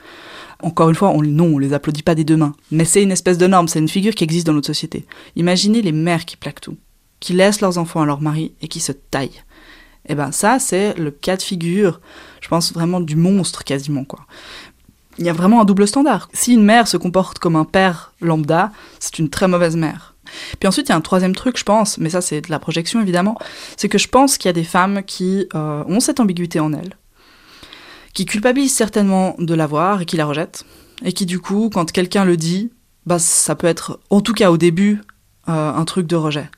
Encore 0.63 0.89
une 0.89 0.95
fois, 0.95 1.09
on, 1.09 1.21
non, 1.21 1.45
on 1.45 1.57
les 1.59 1.73
applaudit 1.73 2.01
pas 2.01 2.15
des 2.15 2.23
deux 2.23 2.37
mains. 2.37 2.55
Mais 2.71 2.85
c'est 2.85 3.03
une 3.03 3.11
espèce 3.11 3.37
de 3.37 3.45
norme, 3.45 3.67
c'est 3.67 3.79
une 3.79 3.87
figure 3.87 4.15
qui 4.15 4.23
existe 4.23 4.47
dans 4.47 4.53
notre 4.53 4.67
société. 4.67 5.05
Imaginez 5.35 5.83
les 5.83 5.91
mères 5.91 6.25
qui 6.25 6.37
plaquent 6.37 6.61
tout, 6.61 6.77
qui 7.19 7.33
laissent 7.33 7.61
leurs 7.61 7.77
enfants 7.77 8.01
à 8.01 8.05
leur 8.07 8.19
mari 8.19 8.53
et 8.63 8.67
qui 8.67 8.79
se 8.79 8.93
taillent. 8.93 9.43
Eh 10.07 10.15
ben 10.15 10.31
ça, 10.31 10.59
c'est 10.59 10.97
le 10.97 11.11
cas 11.11 11.37
de 11.37 11.41
figure, 11.41 12.01
je 12.41 12.47
pense 12.47 12.73
vraiment 12.73 12.99
du 12.99 13.15
monstre 13.15 13.63
quasiment 13.63 14.03
quoi. 14.03 14.25
Il 15.19 15.25
y 15.25 15.29
a 15.29 15.33
vraiment 15.33 15.61
un 15.61 15.65
double 15.65 15.87
standard. 15.87 16.27
Si 16.33 16.53
une 16.53 16.63
mère 16.63 16.87
se 16.87 16.97
comporte 16.97 17.37
comme 17.37 17.55
un 17.55 17.65
père 17.65 18.13
lambda, 18.19 18.71
c'est 18.99 19.19
une 19.19 19.29
très 19.29 19.47
mauvaise 19.47 19.75
mère. 19.75 20.15
Puis 20.59 20.67
ensuite, 20.67 20.87
il 20.87 20.89
y 20.89 20.93
a 20.93 20.95
un 20.95 21.01
troisième 21.01 21.35
truc, 21.35 21.57
je 21.57 21.63
pense, 21.63 21.97
mais 21.97 22.09
ça 22.09 22.21
c'est 22.21 22.41
de 22.41 22.49
la 22.49 22.59
projection 22.59 23.01
évidemment, 23.01 23.37
c'est 23.77 23.89
que 23.89 23.97
je 23.97 24.07
pense 24.07 24.37
qu'il 24.37 24.49
y 24.49 24.49
a 24.49 24.53
des 24.53 24.63
femmes 24.63 25.03
qui 25.03 25.47
euh, 25.53 25.83
ont 25.87 25.99
cette 25.99 26.19
ambiguïté 26.19 26.59
en 26.59 26.73
elles, 26.73 26.97
qui 28.13 28.25
culpabilisent 28.25 28.75
certainement 28.75 29.35
de 29.39 29.53
l'avoir 29.53 30.01
et 30.01 30.05
qui 30.05 30.17
la 30.17 30.25
rejettent, 30.25 30.65
et 31.03 31.13
qui 31.13 31.25
du 31.25 31.39
coup, 31.39 31.69
quand 31.71 31.91
quelqu'un 31.91 32.25
le 32.25 32.37
dit, 32.37 32.71
bah 33.05 33.19
ça 33.19 33.55
peut 33.55 33.67
être, 33.67 33.99
en 34.09 34.21
tout 34.21 34.33
cas 34.33 34.49
au 34.49 34.57
début, 34.57 35.01
euh, 35.49 35.73
un 35.73 35.85
truc 35.85 36.07
de 36.07 36.15
rejet. 36.15 36.49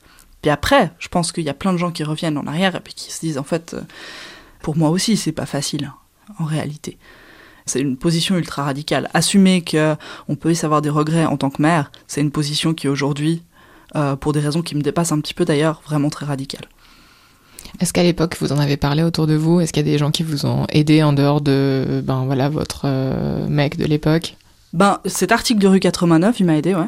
Puis 0.46 0.52
après, 0.52 0.92
je 1.00 1.08
pense 1.08 1.32
qu'il 1.32 1.42
y 1.42 1.48
a 1.48 1.54
plein 1.54 1.72
de 1.72 1.76
gens 1.76 1.90
qui 1.90 2.04
reviennent 2.04 2.38
en 2.38 2.46
arrière 2.46 2.76
et 2.76 2.80
puis 2.80 2.94
qui 2.94 3.12
se 3.12 3.18
disent 3.18 3.36
en 3.36 3.42
fait, 3.42 3.74
euh, 3.74 3.80
pour 4.62 4.76
moi 4.76 4.90
aussi, 4.90 5.16
c'est 5.16 5.32
pas 5.32 5.44
facile 5.44 5.92
en 6.38 6.44
réalité. 6.44 6.98
C'est 7.64 7.80
une 7.80 7.96
position 7.96 8.36
ultra 8.36 8.62
radicale. 8.62 9.10
Assumer 9.12 9.62
que 9.62 9.96
on 10.28 10.36
peut 10.36 10.52
y 10.52 10.64
avoir 10.64 10.82
des 10.82 10.88
regrets 10.88 11.26
en 11.26 11.36
tant 11.36 11.50
que 11.50 11.60
mère, 11.60 11.90
c'est 12.06 12.20
une 12.20 12.30
position 12.30 12.74
qui 12.74 12.86
aujourd'hui, 12.86 13.42
euh, 13.96 14.14
pour 14.14 14.32
des 14.32 14.38
raisons 14.38 14.62
qui 14.62 14.76
me 14.76 14.82
dépassent 14.82 15.10
un 15.10 15.18
petit 15.18 15.34
peu 15.34 15.44
d'ailleurs, 15.44 15.82
vraiment 15.84 16.10
très 16.10 16.26
radicale. 16.26 16.68
Est-ce 17.80 17.92
qu'à 17.92 18.04
l'époque 18.04 18.36
vous 18.40 18.52
en 18.52 18.58
avez 18.60 18.76
parlé 18.76 19.02
autour 19.02 19.26
de 19.26 19.34
vous? 19.34 19.58
Est-ce 19.58 19.72
qu'il 19.72 19.84
y 19.84 19.88
a 19.88 19.92
des 19.92 19.98
gens 19.98 20.12
qui 20.12 20.22
vous 20.22 20.46
ont 20.46 20.68
aidé 20.68 21.02
en 21.02 21.12
dehors 21.12 21.40
de 21.40 22.04
ben 22.04 22.24
voilà 22.24 22.48
votre 22.48 22.82
euh, 22.84 23.48
mec 23.48 23.78
de 23.78 23.84
l'époque? 23.84 24.36
Ben 24.72 25.00
cet 25.06 25.32
article 25.32 25.58
de 25.58 25.66
rue 25.66 25.80
89, 25.80 26.38
il 26.38 26.46
m'a 26.46 26.56
aidé, 26.56 26.76
ouais. 26.76 26.86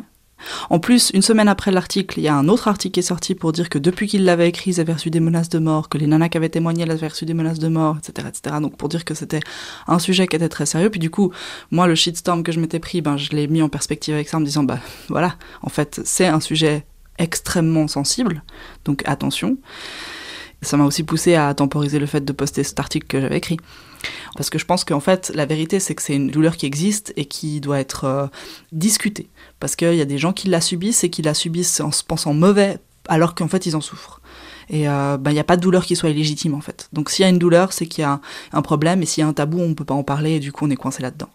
En 0.71 0.79
plus, 0.79 1.11
une 1.15 1.23
semaine 1.23 1.49
après 1.49 1.71
l'article, 1.71 2.19
il 2.19 2.23
y 2.23 2.29
a 2.29 2.35
un 2.35 2.49
autre 2.49 2.69
article 2.69 2.95
qui 2.95 3.01
est 3.01 3.03
sorti 3.03 3.35
pour 3.35 3.53
dire 3.53 3.69
que 3.69 3.79
depuis 3.79 4.07
qu'il 4.07 4.25
l'avait 4.25 4.49
écrit, 4.49 4.73
ils 4.73 4.81
avaient 4.81 4.93
reçu 4.93 5.11
des 5.11 5.21
menaces 5.21 5.49
de 5.49 5.59
mort, 5.59 5.89
que 5.89 5.99
les 5.99 6.07
nanas 6.07 6.29
qui 6.29 6.37
avaient 6.37 6.49
témoigné, 6.49 6.83
elles 6.85 6.91
avaient 6.91 7.09
reçu 7.09 7.25
des 7.25 7.35
menaces 7.35 7.59
de 7.59 7.69
mort, 7.69 7.97
etc., 7.99 8.29
etc. 8.29 8.57
Donc 8.61 8.77
pour 8.77 8.89
dire 8.89 9.05
que 9.05 9.15
c'était 9.15 9.41
un 9.87 9.99
sujet 9.99 10.27
qui 10.27 10.37
était 10.37 10.49
très 10.49 10.67
sérieux. 10.67 10.91
Puis 10.91 11.01
du 11.01 11.11
coup, 11.11 11.33
moi, 11.71 11.87
le 11.87 11.95
shitstorm 11.95 12.43
que 12.43 12.53
je 12.53 12.61
m'étais 12.61 12.79
pris, 12.79 13.01
ben 13.01 13.17
je 13.17 13.31
l'ai 13.31 13.47
mis 13.47 13.63
en 13.63 13.69
perspective 13.69 14.15
avec 14.15 14.29
ça 14.29 14.37
en 14.37 14.41
me 14.41 14.47
disant, 14.47 14.63
bah 14.63 14.79
voilà, 15.09 15.37
en 15.63 15.69
fait, 15.69 16.01
c'est 16.05 16.27
un 16.27 16.41
sujet 16.41 16.85
extrêmement 17.19 17.89
sensible, 17.89 18.43
donc 18.85 19.03
attention. 19.07 19.59
Ça 20.63 20.77
m'a 20.77 20.85
aussi 20.85 21.05
poussé 21.05 21.35
à 21.35 21.55
temporiser 21.55 21.99
le 21.99 22.07
fait 22.07 22.25
de 22.25 22.33
poster 22.33 22.65
cet 22.65 22.81
article 22.81 23.07
que 23.07 23.21
j'avais 23.21 23.37
écrit. 23.37 23.59
Parce 24.37 24.51
que 24.51 24.59
je 24.59 24.65
pense 24.65 24.85
qu'en 24.85 25.01
fait, 25.01 25.31
la 25.35 25.47
vérité, 25.47 25.81
c'est 25.81 25.95
que 25.95 26.03
c'est 26.03 26.17
une 26.17 26.31
douleur 26.31 26.57
qui 26.57 26.67
existe 26.67 27.13
et 27.17 27.27
qui 27.27 27.61
doit 27.61 27.79
être 27.79 28.05
euh, 28.05 28.27
discutée. 28.73 29.29
Parce 29.61 29.77
qu'il 29.77 29.95
y 29.95 30.01
a 30.01 30.05
des 30.05 30.19
gens 30.19 30.33
qui 30.33 30.49
la 30.49 30.61
subissent 30.61 31.05
et 31.05 31.11
qui 31.11 31.23
la 31.23 31.35
subissent 31.35 31.81
en 31.81 31.93
se 31.93 32.03
pensant 32.03 32.35
mauvais, 32.35 32.79
alors 33.09 33.35
qu'en 33.35 33.49
fait, 33.49 33.67
ils 33.67 33.77
en 33.77 33.81
souffrent. 33.81 34.21
Et 34.71 34.83
il 34.83 34.89
euh, 34.89 35.17
n'y 35.19 35.39
a 35.39 35.45
pas 35.45 35.57
de 35.57 35.63
douleur 35.63 35.85
qui 35.85 35.97
soit 35.97 36.11
illégitime, 36.11 36.55
en 36.55 36.61
fait. 36.61 36.89
Donc 36.93 37.11
s'il 37.11 37.23
y 37.23 37.27
a 37.27 37.29
une 37.29 37.39
douleur, 37.39 37.73
c'est 37.73 37.87
qu'il 37.87 38.03
y 38.03 38.05
a 38.05 38.21
un, 38.53 38.63
problème, 38.63 39.03
et 39.03 39.07
s'il 39.07 39.23
y 39.23 39.25
a 39.25 39.29
un 39.29 39.33
tabou, 39.33 39.61
on 39.61 39.69
ne 39.69 39.75
peut 39.75 39.85
pas 39.85 39.95
en 39.95 40.05
parler, 40.05 40.33
et 40.33 40.41
du 40.41 40.53
coup, 40.53 40.67
on 40.67 40.71
est 40.71 40.77
coincé 40.77 41.03
là-dedans. 41.03 41.29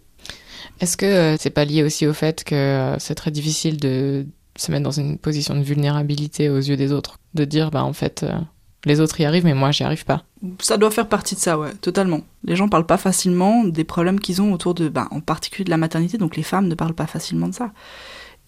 Est-ce 0.79 0.97
que 0.97 1.05
euh, 1.05 1.37
c'est 1.39 1.49
pas 1.49 1.65
lié 1.65 1.83
aussi 1.83 2.07
au 2.07 2.13
fait 2.13 2.43
que 2.43 2.55
euh, 2.55 2.99
c'est 2.99 3.15
très 3.15 3.31
difficile 3.31 3.77
de 3.77 4.25
se 4.55 4.71
mettre 4.71 4.83
dans 4.83 4.91
une 4.91 5.17
position 5.17 5.55
de 5.55 5.61
vulnérabilité 5.61 6.49
aux 6.49 6.57
yeux 6.57 6.77
des 6.77 6.91
autres 6.91 7.17
De 7.33 7.45
dire, 7.45 7.71
bah 7.71 7.83
en 7.83 7.93
fait, 7.93 8.23
euh, 8.23 8.37
les 8.85 8.99
autres 8.99 9.19
y 9.19 9.25
arrivent, 9.25 9.45
mais 9.45 9.53
moi, 9.53 9.71
j'y 9.71 9.83
arrive 9.83 10.05
pas. 10.05 10.23
Ça 10.59 10.77
doit 10.77 10.91
faire 10.91 11.07
partie 11.07 11.35
de 11.35 11.39
ça, 11.39 11.57
ouais, 11.57 11.73
totalement. 11.81 12.21
Les 12.43 12.55
gens 12.55 12.67
parlent 12.67 12.85
pas 12.85 12.97
facilement 12.97 13.63
des 13.63 13.83
problèmes 13.83 14.19
qu'ils 14.19 14.41
ont 14.41 14.51
autour 14.51 14.73
de, 14.73 14.89
bah, 14.89 15.07
en 15.11 15.21
particulier 15.21 15.63
de 15.63 15.69
la 15.69 15.77
maternité, 15.77 16.17
donc 16.17 16.35
les 16.35 16.43
femmes 16.43 16.67
ne 16.67 16.75
parlent 16.75 16.93
pas 16.93 17.07
facilement 17.07 17.47
de 17.47 17.53
ça. 17.53 17.71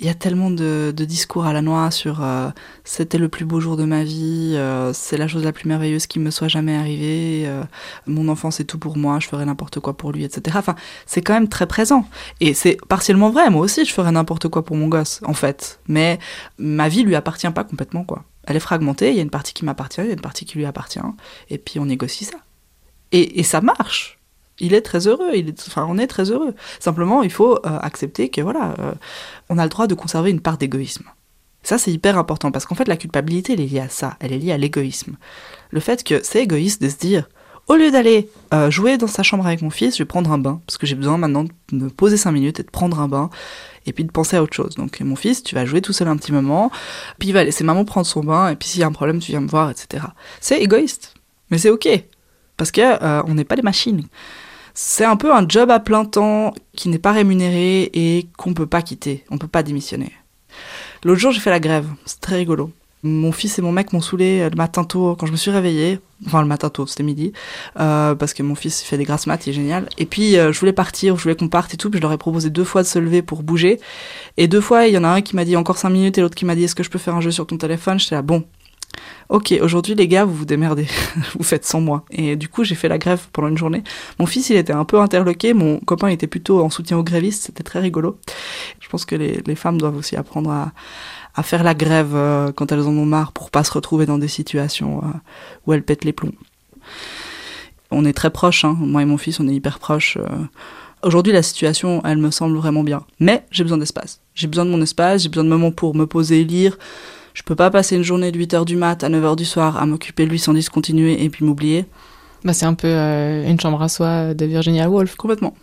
Il 0.02 0.06
y 0.06 0.10
a 0.10 0.14
tellement 0.14 0.52
de, 0.52 0.92
discours 0.92 1.46
à 1.46 1.54
la 1.54 1.62
noix 1.62 1.90
sur 1.90 2.22
euh, 2.22 2.50
c'était 2.84 3.18
le 3.18 3.30
plus 3.30 3.46
beau 3.46 3.62
jour 3.62 3.78
de 3.78 3.86
ma 3.86 4.04
vie, 4.04 4.56
euh, 4.56 4.92
c'est 4.92 5.16
la 5.16 5.30
chose 5.30 5.46
la 5.46 5.54
plus 5.54 5.70
merveilleuse 5.70 6.06
qui 6.06 6.20
me 6.20 6.32
soit 6.32 6.50
jamais 6.50 6.76
arrivée, 6.76 7.44
euh, 7.46 7.64
mon 8.06 8.28
enfant 8.28 8.52
c'est 8.52 8.66
tout 8.66 8.78
pour 8.78 8.98
moi, 8.98 9.20
je 9.22 9.28
ferai 9.30 9.46
n'importe 9.46 9.80
quoi 9.80 9.96
pour 9.96 10.12
lui, 10.12 10.26
etc. 10.26 10.58
Enfin, 10.60 10.76
c'est 11.06 11.22
quand 11.22 11.34
même 11.34 11.48
très 11.48 11.66
présent. 11.66 12.06
Et 12.42 12.54
c'est 12.54 12.78
partiellement 12.90 13.30
vrai, 13.30 13.50
moi 13.50 13.62
aussi 13.62 13.86
je 13.86 13.94
ferais 13.94 14.12
n'importe 14.12 14.50
quoi 14.50 14.66
pour 14.66 14.76
mon 14.76 14.90
gosse, 14.90 15.22
en 15.24 15.34
fait. 15.34 15.80
Mais 15.88 16.20
ma 16.58 16.90
vie 16.90 17.04
lui 17.04 17.16
appartient 17.16 17.50
pas 17.52 17.64
complètement, 17.64 18.04
quoi. 18.04 18.26
Elle 18.46 18.56
est 18.56 18.62
fragmentée, 18.62 19.10
il 19.10 19.16
y 19.16 19.20
a 19.20 19.24
une 19.24 19.30
partie 19.30 19.54
qui 19.54 19.66
m'appartient, 19.66 20.02
il 20.02 20.08
y 20.08 20.12
a 20.12 20.14
une 20.14 20.22
partie 20.22 20.46
qui 20.46 20.58
lui 20.58 20.66
appartient, 20.66 21.00
et 21.50 21.58
puis 21.58 21.80
on 21.80 21.86
négocie 21.86 22.26
ça. 22.26 22.38
Et, 23.12 23.40
et 23.40 23.44
ça 23.44 23.62
marche. 23.62 24.20
Il 24.60 24.74
est 24.74 24.82
très 24.82 25.08
heureux, 25.08 25.32
enfin 25.68 25.86
on 25.90 25.98
est 25.98 26.08
très 26.08 26.32
heureux. 26.32 26.54
Simplement, 26.80 27.24
il 27.24 27.32
faut 27.32 27.56
euh, 27.58 27.80
accepter 27.82 28.30
que 28.30 28.42
voilà, 28.42 28.76
euh, 28.80 28.94
on 29.50 29.58
a 29.58 29.64
le 29.64 29.70
droit 29.70 29.88
de 29.88 29.96
conserver 29.96 30.32
une 30.32 30.40
part 30.40 30.58
d'égoïsme. 30.58 31.06
Ça, 31.62 31.78
c'est 31.80 31.92
hyper 31.92 32.18
important 32.18 32.52
parce 32.52 32.66
qu'en 32.66 32.76
fait, 32.76 32.88
la 32.88 32.96
culpabilité, 32.96 33.54
elle 33.54 33.62
est 33.62 33.66
liée 33.66 33.80
à 33.80 33.90
ça, 33.90 34.18
elle 34.20 34.32
est 34.32 34.38
liée 34.38 34.52
à 34.52 34.58
l'égoïsme. 34.58 35.18
Le 35.72 35.80
fait 35.80 36.04
que 36.04 36.24
c'est 36.24 36.44
égoïste 36.44 36.82
de 36.82 36.90
se 36.90 36.98
dire, 36.98 37.28
au 37.68 37.76
lieu 37.76 37.92
d'aller 37.92 38.30
euh, 38.54 38.70
jouer 38.70 38.98
dans 38.98 39.08
sa 39.08 39.24
chambre 39.24 39.46
avec 39.46 39.62
mon 39.62 39.70
fils, 39.70 39.96
je 39.98 40.04
vais 40.04 40.08
prendre 40.08 40.32
un 40.32 40.38
bain 40.38 40.62
parce 40.68 40.78
que 40.78 40.86
j'ai 40.86 40.96
besoin 40.96 41.18
maintenant 41.18 41.44
de 41.44 41.76
me 41.76 41.90
poser 41.90 42.18
cinq 42.18 42.32
minutes 42.32 42.60
et 42.60 42.64
de 42.64 42.70
prendre 42.70 43.00
un 43.00 43.08
bain 43.08 43.30
et 43.86 43.94
puis 43.94 44.04
de 44.04 44.12
penser 44.12 44.38
à 44.38 44.44
autre 44.44 44.54
chose. 44.54 44.76
Donc 44.76 45.00
mon 45.02 45.16
fils, 45.16 45.44
tu 45.44 45.56
vas 45.56 45.66
jouer 45.66 45.82
tout 45.82 45.94
seul 45.94 46.08
un 46.08 46.18
petit 46.18 46.32
moment, 46.32 46.72
puis 47.20 47.30
il 47.30 47.32
va 47.32 47.44
laisser 47.44 47.64
maman 47.64 47.86
prendre 47.86 48.06
son 48.06 48.24
bain 48.24 48.50
et 48.50 48.56
puis 48.56 48.70
s'il 48.70 48.82
y 48.82 48.84
a 48.84 48.88
un 48.88 48.92
problème, 48.92 49.20
tu 49.20 49.32
viens 49.32 49.42
me 49.42 49.48
voir, 49.48 49.72
etc. 49.72 50.06
C'est 50.40 50.62
égoïste, 50.62 51.14
mais 51.50 51.58
c'est 51.58 51.70
ok 51.70 51.88
parce 52.58 52.72
que 52.72 52.82
euh, 52.82 53.24
on 53.28 53.34
n'est 53.34 53.44
pas 53.44 53.56
des 53.56 53.62
machines. 53.62 54.04
C'est 54.74 55.06
un 55.06 55.16
peu 55.16 55.34
un 55.34 55.48
job 55.48 55.72
à 55.72 55.80
plein 55.80 56.06
temps 56.06 56.54
qui 56.76 56.90
n'est 56.90 57.00
pas 57.00 57.14
rémunéré 57.14 57.90
et 57.94 58.28
qu'on 58.38 58.54
peut 58.54 58.68
pas 58.68 58.82
quitter, 58.82 59.24
on 59.30 59.38
peut 59.38 59.48
pas 59.48 59.64
démissionner. 59.64 60.12
L'autre 61.04 61.20
jour, 61.20 61.32
j'ai 61.32 61.40
fait 61.40 61.50
la 61.50 61.60
grève, 61.60 61.88
c'est 62.06 62.20
très 62.20 62.36
rigolo. 62.36 62.72
Mon 63.06 63.32
fils 63.32 63.60
et 63.60 63.62
mon 63.62 63.72
mec 63.72 63.94
m'ont 63.94 64.02
saoulé 64.02 64.50
le 64.50 64.56
matin 64.56 64.84
tôt 64.84 65.16
quand 65.16 65.28
je 65.28 65.32
me 65.32 65.38
suis 65.38 65.52
réveillée. 65.52 66.00
Enfin, 66.26 66.42
le 66.42 66.48
matin 66.48 66.70
tôt, 66.70 66.88
c'était 66.88 67.04
midi. 67.04 67.34
Euh, 67.80 68.16
parce 68.16 68.34
que 68.34 68.42
mon 68.42 68.56
fils 68.56 68.82
fait 68.82 68.98
des 68.98 69.04
grasses 69.04 69.28
maths, 69.28 69.46
il 69.46 69.52
est 69.52 69.54
génial. 69.54 69.88
Et 69.98 70.06
puis, 70.06 70.38
euh, 70.38 70.52
je 70.52 70.60
voulais 70.60 70.74
partir, 70.74 71.16
je 71.18 71.24
voulais 71.24 71.36
qu'on 71.36 71.50
parte 71.50 71.74
et 71.74 71.78
tout. 71.78 71.90
Puis, 71.90 72.00
je 72.00 72.02
leur 72.02 72.14
ai 72.14 72.18
proposé 72.18 72.50
deux 72.50 72.64
fois 72.64 72.82
de 72.82 72.88
se 72.88 73.00
lever 73.00 73.22
pour 73.22 73.44
bouger. 73.44 73.80
Et 74.38 74.48
deux 74.48 74.62
fois, 74.62 74.88
il 74.88 74.94
y 74.94 74.98
en 74.98 75.04
a 75.04 75.10
un 75.10 75.22
qui 75.22 75.36
m'a 75.36 75.46
dit 75.46 75.56
encore 75.56 75.78
cinq 75.78 75.90
minutes 75.90 76.18
et 76.18 76.22
l'autre 76.22 76.36
qui 76.36 76.46
m'a 76.46 76.56
dit 76.56 76.64
est-ce 76.64 76.76
que 76.76 76.84
je 76.84 76.90
peux 76.90 77.00
faire 77.00 77.16
un 77.16 77.22
jeu 77.22 77.32
sur 77.32 77.46
ton 77.46 77.58
téléphone? 77.58 78.00
J'étais 78.00 78.16
là, 78.16 78.22
bon, 78.22 78.44
Ok, 79.28 79.54
aujourd'hui 79.62 79.96
les 79.96 80.08
gars, 80.08 80.24
vous 80.24 80.36
vous 80.36 80.46
démerdez, 80.46 80.88
vous 81.38 81.44
faites 81.44 81.66
sans 81.66 81.82
moi. 81.82 82.06
Et 82.12 82.36
du 82.36 82.48
coup, 82.48 82.64
j'ai 82.64 82.76
fait 82.76 82.88
la 82.88 82.98
grève 82.98 83.28
pendant 83.34 83.50
une 83.50 83.58
journée. 83.58 83.84
Mon 84.20 84.26
fils, 84.26 84.50
il 84.50 84.56
était 84.56 84.72
un 84.72 84.86
peu 84.86 85.02
interloqué, 85.02 85.54
mon 85.54 85.80
copain 85.80 86.08
était 86.08 86.28
plutôt 86.28 86.64
en 86.64 86.70
soutien 86.70 86.98
aux 86.98 87.04
grévistes, 87.04 87.44
c'était 87.44 87.64
très 87.64 87.80
rigolo. 87.80 88.20
Je 88.80 88.88
pense 88.88 89.04
que 89.04 89.16
les 89.16 89.56
femmes 89.56 89.80
doivent 89.80 89.98
aussi 89.98 90.16
apprendre 90.16 90.52
à, 90.52 90.72
à 91.36 91.44
faire 91.44 91.64
la 91.64 91.74
grève 91.74 92.16
euh, 92.16 92.52
quand 92.52 92.72
elles 92.72 92.82
en 92.82 92.98
ont 92.98 93.06
marre 93.06 93.32
pour 93.32 93.52
pas 93.52 93.64
se 93.64 93.72
retrouver 93.72 94.06
dans 94.06 94.18
des 94.18 94.28
situations 94.28 95.00
euh, 95.04 95.08
où 95.66 95.74
elles 95.74 95.84
pètent 95.84 96.06
les 96.06 96.14
plombs. 96.14 96.32
On 97.92 98.06
est 98.06 98.14
très 98.14 98.30
proches, 98.30 98.66
hein. 98.66 98.76
moi 98.80 99.02
et 99.02 99.06
mon 99.06 99.18
fils, 99.18 99.40
on 99.40 99.48
est 99.48 99.54
hyper 99.54 99.80
proches. 99.80 100.18
euh. 100.18 100.28
Aujourd'hui, 101.04 101.34
la 101.34 101.44
situation, 101.44 102.02
elle 102.04 102.18
me 102.18 102.32
semble 102.32 102.58
vraiment 102.58 102.84
bien. 102.84 103.04
Mais 103.20 103.46
j'ai 103.52 103.64
besoin 103.64 103.78
d'espace. 103.78 104.22
J'ai 104.34 104.48
besoin 104.48 104.66
de 104.66 104.72
mon 104.72 104.82
espace, 104.82 105.22
j'ai 105.22 105.30
besoin 105.30 105.44
de 105.44 105.50
moments 105.50 105.72
pour 105.72 105.94
me 105.94 106.08
poser 106.08 106.42
et 106.42 106.44
lire. 106.46 106.78
Je 107.36 107.44
peux 107.44 107.54
pas 107.56 107.70
passer 107.70 107.96
une 107.96 108.04
journée 108.04 108.32
de 108.32 108.40
8h 108.40 108.66
du 108.66 108.76
mat 108.76 109.04
à 109.04 109.10
9h 109.10 109.36
du 109.36 109.46
soir 109.46 109.78
à 109.78 109.86
m'occuper 109.86 110.26
de 110.26 110.32
lui 110.32 110.40
sans 110.40 110.54
discontinuer 110.54 111.24
et 111.24 111.30
puis 111.30 111.46
m'oublier. 111.46 111.86
Bah, 112.44 112.54
c'est 112.54 112.66
un 112.66 112.74
peu 112.74 112.88
euh, 112.88 113.48
une 113.48 113.60
chambre 113.60 113.82
à 113.82 113.90
soi 113.90 114.34
de 114.34 114.46
Virginia 114.46 114.90
Woolf. 114.90 115.16
Complètement. 115.16 115.54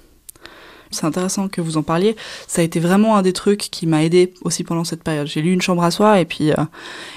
C'est 0.92 1.06
intéressant 1.06 1.48
que 1.48 1.60
vous 1.60 1.76
en 1.76 1.82
parliez. 1.82 2.16
Ça 2.46 2.62
a 2.62 2.64
été 2.64 2.80
vraiment 2.80 3.16
un 3.16 3.22
des 3.22 3.32
trucs 3.32 3.68
qui 3.70 3.86
m'a 3.86 4.04
aidé 4.04 4.32
aussi 4.42 4.64
pendant 4.64 4.84
cette 4.84 5.02
période. 5.02 5.26
J'ai 5.26 5.42
lu 5.42 5.52
une 5.52 5.62
chambre 5.62 5.82
à 5.82 5.90
soi 5.90 6.20
et 6.20 6.24
puis 6.24 6.52
euh, 6.52 6.56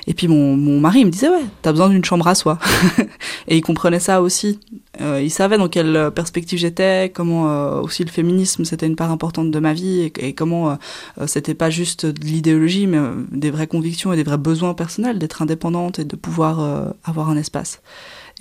et 0.07 0.13
puis 0.13 0.27
mon, 0.27 0.55
mon 0.57 0.79
mari 0.79 1.05
me 1.05 1.11
disait 1.11 1.29
ouais 1.29 1.45
t'as 1.61 1.71
besoin 1.71 1.89
d'une 1.89 2.05
chambre 2.05 2.27
à 2.27 2.35
soi 2.35 2.57
et 3.47 3.57
il 3.57 3.61
comprenait 3.61 3.99
ça 3.99 4.21
aussi 4.21 4.59
Euh, 5.01 5.21
il 5.21 5.29
savait 5.29 5.57
dans 5.57 5.67
quelle 5.67 6.11
perspective 6.15 6.57
j'étais, 6.57 7.11
comment 7.13 7.49
euh, 7.49 7.81
aussi 7.81 8.03
le 8.03 8.09
féminisme 8.09 8.63
c'était 8.65 8.87
une 8.87 8.95
part 8.95 9.11
importante 9.11 9.51
de 9.51 9.59
ma 9.59 9.73
vie 9.73 10.11
et, 10.17 10.33
comment 10.33 10.71
euh, 10.71 11.27
c'était 11.27 11.53
pas 11.53 11.69
juste 11.69 12.05
de 12.05 12.25
l'idéologie 12.25 12.87
mais 12.87 12.99
des 13.31 13.51
vraies 13.51 13.67
convictions 13.67 14.13
et 14.13 14.15
des 14.15 14.23
vrais 14.23 14.37
besoins 14.37 14.73
personnels 14.73 15.19
d'être 15.19 15.41
indépendante 15.41 15.99
et 15.99 16.05
de 16.05 16.15
pouvoir 16.15 16.93
avoir 17.03 17.29
un 17.29 17.37
espace. 17.37 17.81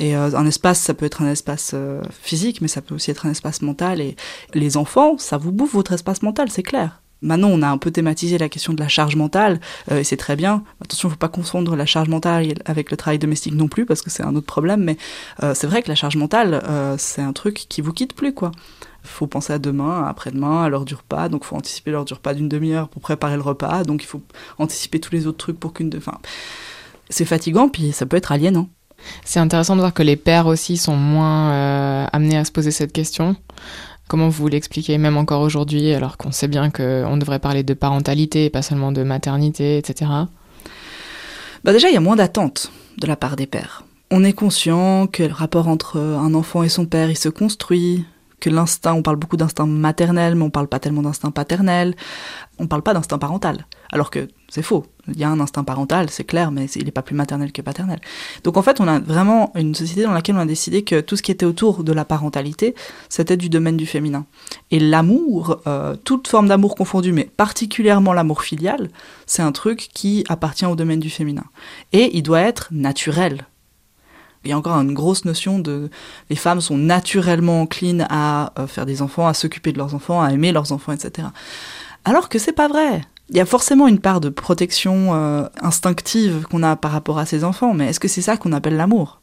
Et 0.00 0.14
un 0.14 0.46
espace, 0.46 0.80
ça 0.80 0.92
peut 0.92 1.06
être 1.06 1.22
un 1.22 1.30
espace 1.30 1.74
physique, 2.20 2.60
mais 2.60 2.68
ça 2.68 2.82
peut 2.82 2.96
aussi 2.96 3.12
être 3.12 3.26
un 3.26 3.30
espace 3.30 3.62
mental. 3.62 4.00
Et 4.00 4.16
les 4.52 4.76
enfants, 4.76 5.18
ça 5.18 5.36
vous 5.36 5.52
bouffe 5.52 5.74
votre 5.74 5.92
espace 5.92 6.22
mental, 6.22 6.50
c'est 6.50 6.64
clair. 6.64 7.00
Maintenant, 7.24 7.48
on 7.48 7.62
a 7.62 7.68
un 7.68 7.78
peu 7.78 7.90
thématisé 7.90 8.36
la 8.36 8.50
question 8.50 8.74
de 8.74 8.80
la 8.80 8.88
charge 8.88 9.16
mentale, 9.16 9.58
euh, 9.90 10.00
et 10.00 10.04
c'est 10.04 10.18
très 10.18 10.36
bien. 10.36 10.62
Attention, 10.82 11.08
il 11.08 11.10
ne 11.10 11.14
faut 11.14 11.18
pas 11.18 11.28
confondre 11.28 11.74
la 11.74 11.86
charge 11.86 12.08
mentale 12.08 12.52
avec 12.66 12.90
le 12.90 12.98
travail 12.98 13.18
domestique 13.18 13.54
non 13.54 13.66
plus, 13.66 13.86
parce 13.86 14.02
que 14.02 14.10
c'est 14.10 14.22
un 14.22 14.36
autre 14.36 14.46
problème, 14.46 14.84
mais 14.84 14.98
euh, 15.42 15.54
c'est 15.54 15.66
vrai 15.66 15.82
que 15.82 15.88
la 15.88 15.94
charge 15.94 16.16
mentale, 16.16 16.62
euh, 16.68 16.96
c'est 16.98 17.22
un 17.22 17.32
truc 17.32 17.64
qui 17.70 17.80
vous 17.80 17.94
quitte 17.94 18.14
plus, 18.14 18.34
quoi. 18.34 18.52
faut 19.04 19.26
penser 19.26 19.54
à 19.54 19.58
demain, 19.58 20.04
après-demain, 20.04 20.64
à 20.64 20.68
l'heure 20.68 20.84
du 20.84 20.94
repas, 20.94 21.30
donc 21.30 21.44
faut 21.44 21.56
anticiper 21.56 21.92
l'heure 21.92 22.04
du 22.04 22.12
repas 22.12 22.34
d'une 22.34 22.50
demi-heure 22.50 22.90
pour 22.90 23.00
préparer 23.00 23.36
le 23.36 23.42
repas, 23.42 23.84
donc 23.84 24.02
il 24.02 24.06
faut 24.06 24.22
anticiper 24.58 25.00
tous 25.00 25.12
les 25.12 25.26
autres 25.26 25.38
trucs 25.38 25.58
pour 25.58 25.72
qu'une... 25.72 25.90
Enfin, 25.96 26.18
c'est 27.08 27.24
fatigant, 27.24 27.70
puis 27.70 27.92
ça 27.92 28.04
peut 28.04 28.18
être 28.18 28.32
aliénant. 28.32 28.68
C'est 29.24 29.40
intéressant 29.40 29.74
de 29.74 29.80
voir 29.80 29.94
que 29.94 30.02
les 30.02 30.16
pères 30.16 30.46
aussi 30.46 30.76
sont 30.76 30.96
moins 30.96 32.06
amenés 32.12 32.36
à 32.36 32.44
se 32.44 32.52
poser 32.52 32.70
cette 32.70 32.92
question. 32.92 33.36
Comment 34.06 34.28
vous 34.28 34.48
l'expliquez, 34.48 34.98
même 34.98 35.16
encore 35.16 35.40
aujourd'hui, 35.40 35.92
alors 35.94 36.18
qu'on 36.18 36.30
sait 36.30 36.48
bien 36.48 36.70
qu'on 36.70 37.16
devrait 37.16 37.38
parler 37.38 37.62
de 37.62 37.72
parentalité, 37.72 38.50
pas 38.50 38.60
seulement 38.62 38.92
de 38.92 39.02
maternité, 39.02 39.78
etc. 39.78 40.10
Bah 41.64 41.72
déjà, 41.72 41.88
il 41.88 41.94
y 41.94 41.96
a 41.96 42.00
moins 42.00 42.16
d'attentes 42.16 42.70
de 42.98 43.06
la 43.06 43.16
part 43.16 43.36
des 43.36 43.46
pères. 43.46 43.84
On 44.10 44.22
est 44.22 44.34
conscient 44.34 45.06
que 45.06 45.22
le 45.22 45.32
rapport 45.32 45.68
entre 45.68 45.98
un 45.98 46.34
enfant 46.34 46.62
et 46.62 46.68
son 46.68 46.84
père, 46.84 47.10
il 47.10 47.16
se 47.16 47.30
construit, 47.30 48.04
que 48.40 48.50
l'instinct, 48.50 48.92
on 48.92 49.00
parle 49.00 49.16
beaucoup 49.16 49.38
d'instinct 49.38 49.66
maternel, 49.66 50.34
mais 50.34 50.44
on 50.44 50.50
parle 50.50 50.68
pas 50.68 50.78
tellement 50.78 51.00
d'instinct 51.00 51.30
paternel, 51.30 51.96
on 52.58 52.66
parle 52.66 52.82
pas 52.82 52.92
d'instinct 52.92 53.18
parental. 53.18 53.66
Alors 53.90 54.10
que 54.10 54.28
c'est 54.50 54.62
faux. 54.62 54.84
Il 55.08 55.18
y 55.18 55.24
a 55.24 55.28
un 55.28 55.40
instinct 55.40 55.64
parental, 55.64 56.08
c'est 56.10 56.24
clair, 56.24 56.50
mais 56.50 56.66
il 56.76 56.84
n'est 56.84 56.90
pas 56.90 57.02
plus 57.02 57.14
maternel 57.14 57.52
que 57.52 57.62
paternel. 57.62 58.00
Donc 58.42 58.56
en 58.56 58.62
fait, 58.62 58.80
on 58.80 58.88
a 58.88 58.98
vraiment 58.98 59.52
une 59.54 59.74
société 59.74 60.02
dans 60.02 60.12
laquelle 60.12 60.36
on 60.36 60.40
a 60.40 60.46
décidé 60.46 60.82
que 60.82 61.00
tout 61.00 61.16
ce 61.16 61.22
qui 61.22 61.30
était 61.30 61.46
autour 61.46 61.84
de 61.84 61.92
la 61.92 62.04
parentalité, 62.04 62.74
c'était 63.08 63.36
du 63.36 63.48
domaine 63.48 63.76
du 63.76 63.86
féminin. 63.86 64.24
Et 64.70 64.80
l'amour, 64.80 65.60
euh, 65.66 65.96
toute 66.04 66.28
forme 66.28 66.48
d'amour 66.48 66.74
confondue, 66.74 67.12
mais 67.12 67.24
particulièrement 67.24 68.12
l'amour 68.12 68.42
filial, 68.42 68.88
c'est 69.26 69.42
un 69.42 69.52
truc 69.52 69.90
qui 69.92 70.24
appartient 70.28 70.66
au 70.66 70.76
domaine 70.76 71.00
du 71.00 71.10
féminin. 71.10 71.44
Et 71.92 72.16
il 72.16 72.22
doit 72.22 72.40
être 72.40 72.68
naturel. 72.70 73.46
Il 74.44 74.50
y 74.50 74.52
a 74.52 74.58
encore 74.58 74.76
une 74.76 74.92
grosse 74.92 75.24
notion 75.24 75.58
de 75.58 75.90
les 76.28 76.36
femmes 76.36 76.60
sont 76.60 76.76
naturellement 76.76 77.62
enclines 77.62 78.06
à 78.10 78.52
euh, 78.58 78.66
faire 78.66 78.84
des 78.84 79.00
enfants, 79.00 79.26
à 79.26 79.34
s'occuper 79.34 79.72
de 79.72 79.78
leurs 79.78 79.94
enfants, 79.94 80.22
à 80.22 80.32
aimer 80.32 80.52
leurs 80.52 80.72
enfants, 80.72 80.92
etc. 80.92 81.28
Alors 82.04 82.28
que 82.28 82.38
c'est 82.38 82.52
pas 82.52 82.68
vrai. 82.68 83.02
Il 83.30 83.36
y 83.36 83.40
a 83.40 83.46
forcément 83.46 83.88
une 83.88 84.00
part 84.00 84.20
de 84.20 84.28
protection 84.28 85.14
euh, 85.14 85.44
instinctive 85.60 86.46
qu'on 86.50 86.62
a 86.62 86.76
par 86.76 86.92
rapport 86.92 87.18
à 87.18 87.26
ses 87.26 87.42
enfants, 87.42 87.72
mais 87.72 87.88
est-ce 87.88 88.00
que 88.00 88.08
c'est 88.08 88.22
ça 88.22 88.36
qu'on 88.36 88.52
appelle 88.52 88.76
l'amour? 88.76 89.22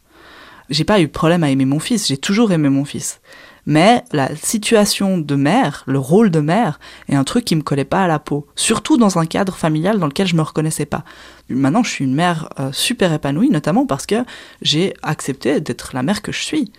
J'ai 0.70 0.86
pas 0.86 1.02
eu 1.02 1.08
problème 1.08 1.44
à 1.44 1.52
aimer 1.52 1.66
mon 1.66 1.80
fils, 1.80 2.08
j'ai 2.08 2.18
toujours 2.18 2.52
aimé 2.52 2.70
mon 2.70 2.86
fils. 2.86 3.22
Mais 3.68 4.04
la 4.12 4.36
situation 4.36 5.20
de 5.20 5.36
mère, 5.36 5.84
le 5.86 6.00
rôle 6.00 6.32
de 6.32 6.40
mère, 6.40 6.80
est 7.10 7.16
un 7.16 7.24
truc 7.24 7.46
qui 7.46 7.56
me 7.56 7.62
collait 7.62 7.86
pas 7.86 8.04
à 8.04 8.08
la 8.08 8.18
peau. 8.18 8.48
Surtout 8.56 8.98
dans 8.98 9.20
un 9.20 9.26
cadre 9.28 9.56
familial 9.56 10.00
dans 10.00 10.08
lequel 10.08 10.28
je 10.28 10.36
me 10.36 10.42
reconnaissais 10.42 10.88
pas. 10.88 11.04
Maintenant, 11.50 11.84
je 11.84 11.92
suis 11.92 12.06
une 12.06 12.16
mère 12.16 12.50
euh, 12.60 12.72
super 12.72 13.14
épanouie, 13.14 13.50
notamment 13.50 13.86
parce 13.86 14.08
que 14.08 14.24
j'ai 14.62 14.94
accepté 15.04 15.62
d'être 15.62 15.92
la 15.94 16.02
mère 16.02 16.22
que 16.24 16.32
je 16.32 16.42
suis 16.42 16.72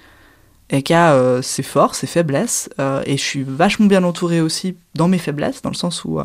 et 0.73 0.83
qui 0.83 0.95
a 0.95 1.13
euh, 1.13 1.43
ses 1.43 1.63
forces, 1.63 1.99
ses 1.99 2.07
faiblesses, 2.07 2.71
euh, 2.81 3.03
et 3.05 3.19
je 3.19 3.23
suis 3.23 3.45
vachement 3.47 3.87
bien 3.87 4.03
entourée 4.03 4.41
aussi 4.41 4.75
dans 4.95 5.07
mes 5.07 5.19
faiblesses, 5.19 5.61
dans 5.61 5.71
le 5.71 5.77
sens 5.77 6.05
où 6.05 6.19
euh, 6.19 6.25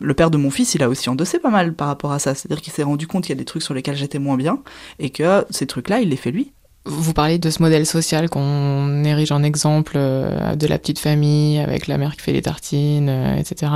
le 0.00 0.14
père 0.14 0.30
de 0.30 0.38
mon 0.38 0.50
fils, 0.50 0.74
il 0.74 0.82
a 0.84 0.88
aussi 0.88 1.10
endossé 1.10 1.40
pas 1.40 1.50
mal 1.50 1.74
par 1.74 1.88
rapport 1.88 2.12
à 2.12 2.20
ça, 2.20 2.34
c'est-à-dire 2.34 2.62
qu'il 2.62 2.72
s'est 2.72 2.84
rendu 2.84 3.08
compte 3.08 3.24
qu'il 3.24 3.34
y 3.34 3.38
a 3.38 3.38
des 3.38 3.44
trucs 3.44 3.62
sur 3.62 3.74
lesquels 3.74 3.96
j'étais 3.96 4.20
moins 4.20 4.36
bien, 4.36 4.60
et 5.00 5.10
que 5.10 5.44
ces 5.50 5.66
trucs-là, 5.66 6.00
il 6.00 6.10
les 6.10 6.16
fait 6.16 6.30
lui. 6.30 6.52
Vous 6.84 7.12
parlez 7.12 7.38
de 7.38 7.50
ce 7.50 7.60
modèle 7.60 7.84
social 7.84 8.30
qu'on 8.30 9.04
érige 9.04 9.32
en 9.32 9.42
exemple 9.42 9.94
de 9.94 10.66
la 10.66 10.78
petite 10.78 11.00
famille, 11.00 11.58
avec 11.58 11.86
la 11.86 11.98
mère 11.98 12.16
qui 12.16 12.22
fait 12.22 12.32
les 12.32 12.40
tartines, 12.40 13.10
etc. 13.36 13.72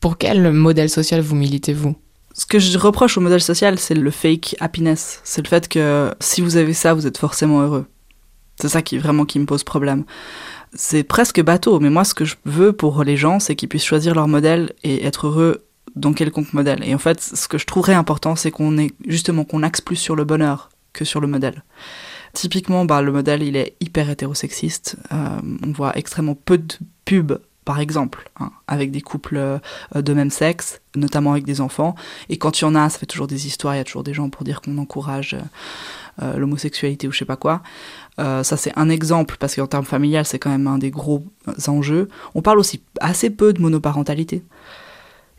pour 0.00 0.16
quel 0.16 0.52
modèle 0.52 0.88
social 0.88 1.20
vous 1.20 1.34
militez-vous 1.34 1.96
ce 2.36 2.46
que 2.46 2.58
je 2.58 2.76
reproche 2.76 3.16
au 3.16 3.20
modèle 3.20 3.40
social, 3.40 3.78
c'est 3.78 3.94
le 3.94 4.10
fake 4.10 4.56
happiness. 4.58 5.20
C'est 5.22 5.40
le 5.40 5.48
fait 5.48 5.68
que 5.68 6.12
si 6.18 6.40
vous 6.40 6.56
avez 6.56 6.72
ça, 6.72 6.92
vous 6.92 7.06
êtes 7.06 7.16
forcément 7.16 7.60
heureux. 7.60 7.86
C'est 8.60 8.68
ça 8.68 8.82
qui 8.82 8.98
vraiment 8.98 9.24
qui 9.24 9.38
me 9.38 9.46
pose 9.46 9.64
problème. 9.64 10.04
C'est 10.74 11.04
presque 11.04 11.42
bateau, 11.42 11.80
mais 11.80 11.90
moi 11.90 12.04
ce 12.04 12.14
que 12.14 12.24
je 12.24 12.36
veux 12.44 12.72
pour 12.72 13.04
les 13.04 13.16
gens, 13.16 13.40
c'est 13.40 13.56
qu'ils 13.56 13.68
puissent 13.68 13.84
choisir 13.84 14.14
leur 14.14 14.28
modèle 14.28 14.72
et 14.82 15.04
être 15.04 15.26
heureux 15.26 15.64
dans 15.96 16.12
quelconque 16.12 16.52
modèle. 16.52 16.82
Et 16.84 16.94
en 16.94 16.98
fait, 16.98 17.20
ce 17.20 17.48
que 17.48 17.58
je 17.58 17.66
trouverais 17.66 17.94
important, 17.94 18.36
c'est 18.36 18.50
qu'on 18.50 18.78
est 18.78 18.92
justement 19.06 19.44
qu'on 19.44 19.62
axe 19.62 19.80
plus 19.80 19.96
sur 19.96 20.16
le 20.16 20.24
bonheur 20.24 20.70
que 20.92 21.04
sur 21.04 21.20
le 21.20 21.26
modèle. 21.26 21.62
Typiquement, 22.32 22.84
bah, 22.84 23.00
le 23.00 23.12
modèle, 23.12 23.42
il 23.42 23.56
est 23.56 23.76
hyper 23.80 24.10
hétérosexiste. 24.10 24.96
Euh, 25.12 25.40
on 25.64 25.70
voit 25.70 25.96
extrêmement 25.96 26.34
peu 26.34 26.58
de 26.58 26.74
pubs, 27.04 27.38
par 27.64 27.78
exemple, 27.78 28.28
hein, 28.40 28.50
avec 28.66 28.90
des 28.90 29.00
couples 29.00 29.36
euh, 29.36 29.58
de 29.94 30.12
même 30.12 30.30
sexe, 30.30 30.80
notamment 30.96 31.30
avec 31.32 31.44
des 31.44 31.60
enfants. 31.60 31.94
Et 32.28 32.36
quand 32.36 32.60
il 32.60 32.64
y 32.64 32.66
en 32.66 32.74
a, 32.74 32.88
ça 32.88 32.98
fait 32.98 33.06
toujours 33.06 33.28
des 33.28 33.46
histoires, 33.46 33.76
il 33.76 33.78
y 33.78 33.80
a 33.80 33.84
toujours 33.84 34.02
des 34.02 34.14
gens 34.14 34.30
pour 34.30 34.42
dire 34.42 34.60
qu'on 34.60 34.78
encourage 34.78 35.36
euh, 36.22 36.36
l'homosexualité 36.36 37.06
ou 37.06 37.12
je 37.12 37.18
sais 37.18 37.24
pas 37.24 37.36
quoi. 37.36 37.62
Euh, 38.18 38.42
ça, 38.42 38.56
c'est 38.56 38.72
un 38.76 38.88
exemple, 38.88 39.36
parce 39.38 39.56
qu'en 39.56 39.66
termes 39.66 39.84
familial, 39.84 40.24
c'est 40.24 40.38
quand 40.38 40.50
même 40.50 40.66
un 40.66 40.78
des 40.78 40.90
gros 40.90 41.24
enjeux. 41.66 42.08
On 42.34 42.42
parle 42.42 42.58
aussi 42.58 42.82
assez 43.00 43.30
peu 43.30 43.52
de 43.52 43.60
monoparentalité 43.60 44.44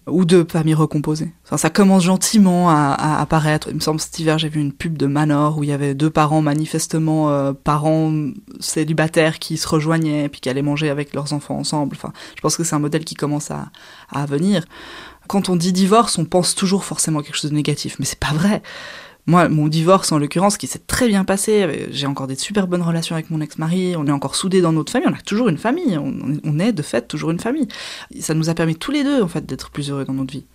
ou 0.07 0.23
de 0.23 0.45
famille 0.47 0.75
recomposée. 0.75 1.33
Enfin, 1.45 1.57
ça 1.57 1.69
commence 1.69 2.03
gentiment 2.03 2.69
à, 2.69 3.17
apparaître. 3.19 3.69
Il 3.69 3.75
me 3.75 3.79
semble 3.79 3.99
cet 3.99 4.19
hiver, 4.19 4.38
j'ai 4.38 4.49
vu 4.49 4.61
une 4.61 4.71
pub 4.71 4.97
de 4.97 5.07
Manor 5.07 5.57
où 5.57 5.63
il 5.63 5.69
y 5.69 5.73
avait 5.73 5.95
deux 5.95 6.11
parents 6.11 6.41
manifestement 6.41 7.31
euh, 7.31 7.53
parents 7.53 8.13
célibataires 8.59 9.39
qui 9.39 9.57
se 9.57 9.67
rejoignaient 9.67 10.29
puis 10.29 10.41
qui 10.41 10.49
allaient 10.49 10.61
manger 10.61 10.89
avec 10.89 11.13
leurs 11.15 11.33
enfants 11.33 11.57
ensemble. 11.57 11.95
Enfin, 11.95 12.13
je 12.35 12.41
pense 12.41 12.55
que 12.55 12.63
c'est 12.63 12.75
un 12.75 12.79
modèle 12.79 13.03
qui 13.03 13.15
commence 13.15 13.49
à, 13.49 13.69
à 14.11 14.27
venir. 14.27 14.65
Quand 15.27 15.49
on 15.49 15.55
dit 15.55 15.73
divorce, 15.73 16.19
on 16.19 16.25
pense 16.25 16.53
toujours 16.53 16.83
forcément 16.83 17.19
à 17.19 17.23
quelque 17.23 17.38
chose 17.38 17.49
de 17.49 17.55
négatif, 17.55 17.95
mais 17.97 18.05
c'est 18.05 18.19
pas 18.19 18.33
vrai. 18.33 18.61
Moi, 19.27 19.49
mon 19.49 19.67
divorce, 19.67 20.11
en 20.11 20.19
l'occurrence, 20.19 20.57
qui 20.57 20.67
s'est 20.67 20.83
très 20.85 21.07
bien 21.07 21.25
passé, 21.25 21.88
j'ai 21.89 22.05
encore 22.05 22.27
des 22.27 22.35
super 22.35 22.67
bonnes 22.67 22.83
relations 22.83 23.15
avec 23.15 23.31
mon 23.31 23.41
ex-mari, 23.41 23.95
on 23.97 24.05
est 24.05 24.11
encore 24.11 24.35
soudés 24.35 24.61
dans 24.61 24.71
notre 24.71 24.91
famille, 24.91 25.09
on 25.09 25.15
a 25.15 25.21
toujours 25.21 25.49
une 25.49 25.57
famille, 25.57 25.97
on, 25.97 26.59
est 26.59 26.71
de 26.71 26.81
fait 26.83 27.07
toujours 27.07 27.31
une 27.31 27.39
famille. 27.39 27.67
Ça 28.19 28.35
nous 28.35 28.49
a 28.49 28.53
permis 28.53 28.75
tous 28.75 28.91
les 28.91 29.03
deux, 29.03 29.23
en 29.23 29.27
fait, 29.27 29.43
d'être 29.43 29.71
plus 29.71 29.89
heureux 29.89 30.05
dans 30.05 30.13
notre 30.13 30.31
vie. 30.31 30.45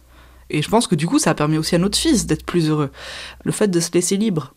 Et 0.50 0.62
je 0.62 0.68
pense 0.68 0.87
que 0.87 0.94
du 0.94 1.09
coup, 1.09 1.18
ça 1.18 1.30
a 1.30 1.35
permis 1.35 1.59
aussi 1.59 1.74
à 1.74 1.78
notre 1.78 1.98
fils 1.98 2.26
d'être 2.26 2.44
plus 2.44 2.68
heureux. 2.68 2.90
Le 3.44 3.50
fait 3.50 3.68
de 3.68 3.80
se 3.80 3.90
laisser 3.92 4.16
libre 4.16 4.54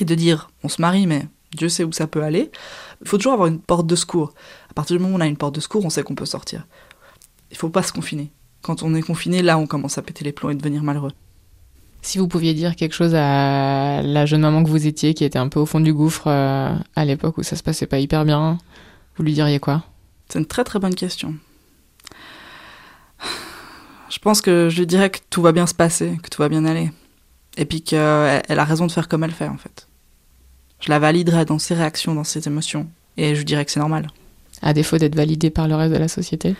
et 0.00 0.06
de 0.06 0.14
dire, 0.14 0.50
on 0.62 0.68
se 0.68 0.80
marie, 0.80 1.06
mais 1.06 1.28
Dieu 1.54 1.68
sait 1.68 1.84
où 1.84 1.92
ça 1.92 2.06
peut 2.06 2.22
aller, 2.22 2.50
il 3.02 3.08
faut 3.08 3.18
toujours 3.18 3.34
avoir 3.34 3.48
une 3.48 3.60
porte 3.60 3.86
de 3.86 3.96
secours. 3.96 4.32
À 4.70 4.74
partir 4.74 4.96
du 4.96 5.02
moment 5.02 5.14
où 5.14 5.18
on 5.18 5.22
a 5.22 5.26
une 5.26 5.36
porte 5.36 5.54
de 5.54 5.60
secours, 5.60 5.84
on 5.84 5.90
sait 5.90 6.02
qu'on 6.02 6.14
peut 6.14 6.26
sortir. 6.26 6.66
Il 7.50 7.56
faut 7.58 7.68
pas 7.68 7.82
se 7.82 7.92
confiner. 7.92 8.32
Quand 8.62 8.82
on 8.82 8.94
est 8.94 9.02
confiné, 9.02 9.42
là, 9.42 9.58
on 9.58 9.66
commence 9.66 9.98
à 9.98 10.02
péter 10.02 10.24
les 10.24 10.32
plombs 10.32 10.50
et 10.50 10.54
devenir 10.54 10.82
malheureux. 10.82 11.12
Si 12.06 12.18
vous 12.18 12.28
pouviez 12.28 12.54
dire 12.54 12.76
quelque 12.76 12.92
chose 12.92 13.16
à 13.16 14.00
la 14.00 14.26
jeune 14.26 14.42
maman 14.42 14.62
que 14.62 14.68
vous 14.68 14.86
étiez, 14.86 15.12
qui 15.12 15.24
était 15.24 15.40
un 15.40 15.48
peu 15.48 15.58
au 15.58 15.66
fond 15.66 15.80
du 15.80 15.92
gouffre 15.92 16.28
euh, 16.28 16.72
à 16.94 17.04
l'époque 17.04 17.36
où 17.36 17.42
ça 17.42 17.56
se 17.56 17.64
passait 17.64 17.88
pas 17.88 17.98
hyper 17.98 18.24
bien, 18.24 18.58
vous 19.16 19.24
lui 19.24 19.32
diriez 19.32 19.58
quoi? 19.58 19.82
C'est 20.28 20.38
une 20.38 20.46
très 20.46 20.62
très 20.62 20.78
bonne 20.78 20.94
question. 20.94 21.34
Je 24.08 24.20
pense 24.20 24.40
que 24.40 24.68
je 24.70 24.78
lui 24.78 24.86
dirais 24.86 25.10
que 25.10 25.18
tout 25.30 25.42
va 25.42 25.50
bien 25.50 25.66
se 25.66 25.74
passer, 25.74 26.16
que 26.22 26.30
tout 26.30 26.40
va 26.40 26.48
bien 26.48 26.64
aller. 26.64 26.92
Et 27.56 27.64
puis 27.64 27.82
qu'elle 27.82 27.98
a 28.46 28.64
raison 28.64 28.86
de 28.86 28.92
faire 28.92 29.08
comme 29.08 29.24
elle 29.24 29.32
fait 29.32 29.48
en 29.48 29.58
fait. 29.58 29.88
Je 30.78 30.90
la 30.90 31.00
validerais 31.00 31.44
dans 31.44 31.58
ses 31.58 31.74
réactions, 31.74 32.14
dans 32.14 32.22
ses 32.22 32.46
émotions. 32.46 32.88
Et 33.16 33.34
je 33.34 33.40
lui 33.40 33.44
dirais 33.44 33.64
que 33.64 33.72
c'est 33.72 33.80
normal. 33.80 34.06
À 34.62 34.72
défaut 34.72 34.98
d'être 34.98 35.14
validée 35.14 35.50
par 35.50 35.68
le 35.68 35.74
reste 35.74 35.92
de 35.92 35.98
la 35.98 36.08
société 36.08 36.56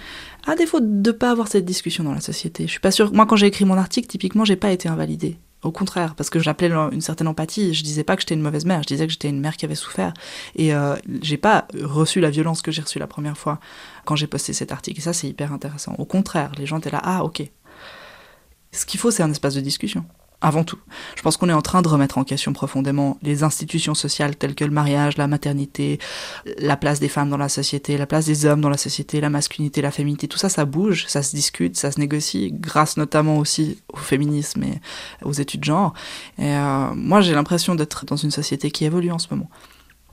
à 0.46 0.54
défaut 0.54 0.80
de 0.80 1.10
ne 1.10 1.12
pas 1.12 1.30
avoir 1.30 1.48
cette 1.48 1.64
discussion 1.64 2.04
dans 2.04 2.14
la 2.14 2.20
société. 2.20 2.66
Je 2.66 2.70
suis 2.70 2.80
pas 2.80 2.92
sûre. 2.92 3.12
Moi, 3.12 3.26
quand 3.26 3.36
j'ai 3.36 3.46
écrit 3.46 3.64
mon 3.64 3.76
article, 3.76 4.06
typiquement, 4.06 4.44
j'ai 4.44 4.56
pas 4.56 4.70
été 4.70 4.88
invalidée. 4.88 5.38
Au 5.62 5.72
contraire, 5.72 6.14
parce 6.14 6.30
que 6.30 6.38
j'appelais 6.38 6.70
une 6.70 7.00
certaine 7.00 7.26
empathie. 7.26 7.74
Je 7.74 7.82
disais 7.82 8.04
pas 8.04 8.14
que 8.14 8.22
j'étais 8.22 8.34
une 8.34 8.42
mauvaise 8.42 8.64
mère, 8.64 8.82
je 8.82 8.86
disais 8.86 9.06
que 9.06 9.12
j'étais 9.12 9.28
une 9.28 9.40
mère 9.40 9.56
qui 9.56 9.64
avait 9.64 9.74
souffert. 9.74 10.14
Et 10.54 10.72
euh, 10.72 10.94
j'ai 11.22 11.36
pas 11.36 11.66
reçu 11.82 12.20
la 12.20 12.30
violence 12.30 12.62
que 12.62 12.70
j'ai 12.70 12.82
reçue 12.82 13.00
la 13.00 13.08
première 13.08 13.36
fois 13.36 13.58
quand 14.04 14.14
j'ai 14.14 14.28
posté 14.28 14.52
cet 14.52 14.70
article. 14.70 15.00
Et 15.00 15.02
ça, 15.02 15.12
c'est 15.12 15.28
hyper 15.28 15.52
intéressant. 15.52 15.94
Au 15.98 16.04
contraire, 16.04 16.52
les 16.58 16.66
gens 16.66 16.78
étaient 16.78 16.90
là, 16.90 17.00
ah 17.02 17.24
ok. 17.24 17.42
Ce 18.70 18.86
qu'il 18.86 19.00
faut, 19.00 19.10
c'est 19.10 19.24
un 19.24 19.30
espace 19.30 19.54
de 19.54 19.60
discussion 19.60 20.04
avant 20.40 20.64
tout. 20.64 20.78
Je 21.16 21.22
pense 21.22 21.36
qu'on 21.36 21.48
est 21.48 21.54
en 21.54 21.62
train 21.62 21.82
de 21.82 21.88
remettre 21.88 22.18
en 22.18 22.24
question 22.24 22.52
profondément 22.52 23.18
les 23.22 23.42
institutions 23.42 23.94
sociales 23.94 24.36
telles 24.36 24.54
que 24.54 24.64
le 24.64 24.70
mariage, 24.70 25.16
la 25.16 25.28
maternité, 25.28 25.98
la 26.58 26.76
place 26.76 27.00
des 27.00 27.08
femmes 27.08 27.30
dans 27.30 27.36
la 27.36 27.48
société, 27.48 27.96
la 27.96 28.06
place 28.06 28.26
des 28.26 28.44
hommes 28.46 28.60
dans 28.60 28.68
la 28.68 28.76
société, 28.76 29.20
la 29.20 29.30
masculinité, 29.30 29.80
la 29.80 29.90
féminité, 29.90 30.28
tout 30.28 30.38
ça, 30.38 30.48
ça 30.48 30.64
bouge, 30.64 31.06
ça 31.08 31.22
se 31.22 31.34
discute, 31.34 31.76
ça 31.76 31.90
se 31.90 31.98
négocie, 31.98 32.50
grâce 32.52 32.96
notamment 32.96 33.38
aussi 33.38 33.78
au 33.92 33.96
féminisme 33.96 34.62
et 34.64 34.80
aux 35.22 35.32
études 35.32 35.60
de 35.60 35.64
genre. 35.64 35.94
Et 36.38 36.54
euh, 36.54 36.94
moi, 36.94 37.20
j'ai 37.20 37.34
l'impression 37.34 37.74
d'être 37.74 38.04
dans 38.04 38.16
une 38.16 38.30
société 38.30 38.70
qui 38.70 38.84
évolue 38.84 39.10
en 39.10 39.18
ce 39.18 39.28
moment. 39.30 39.48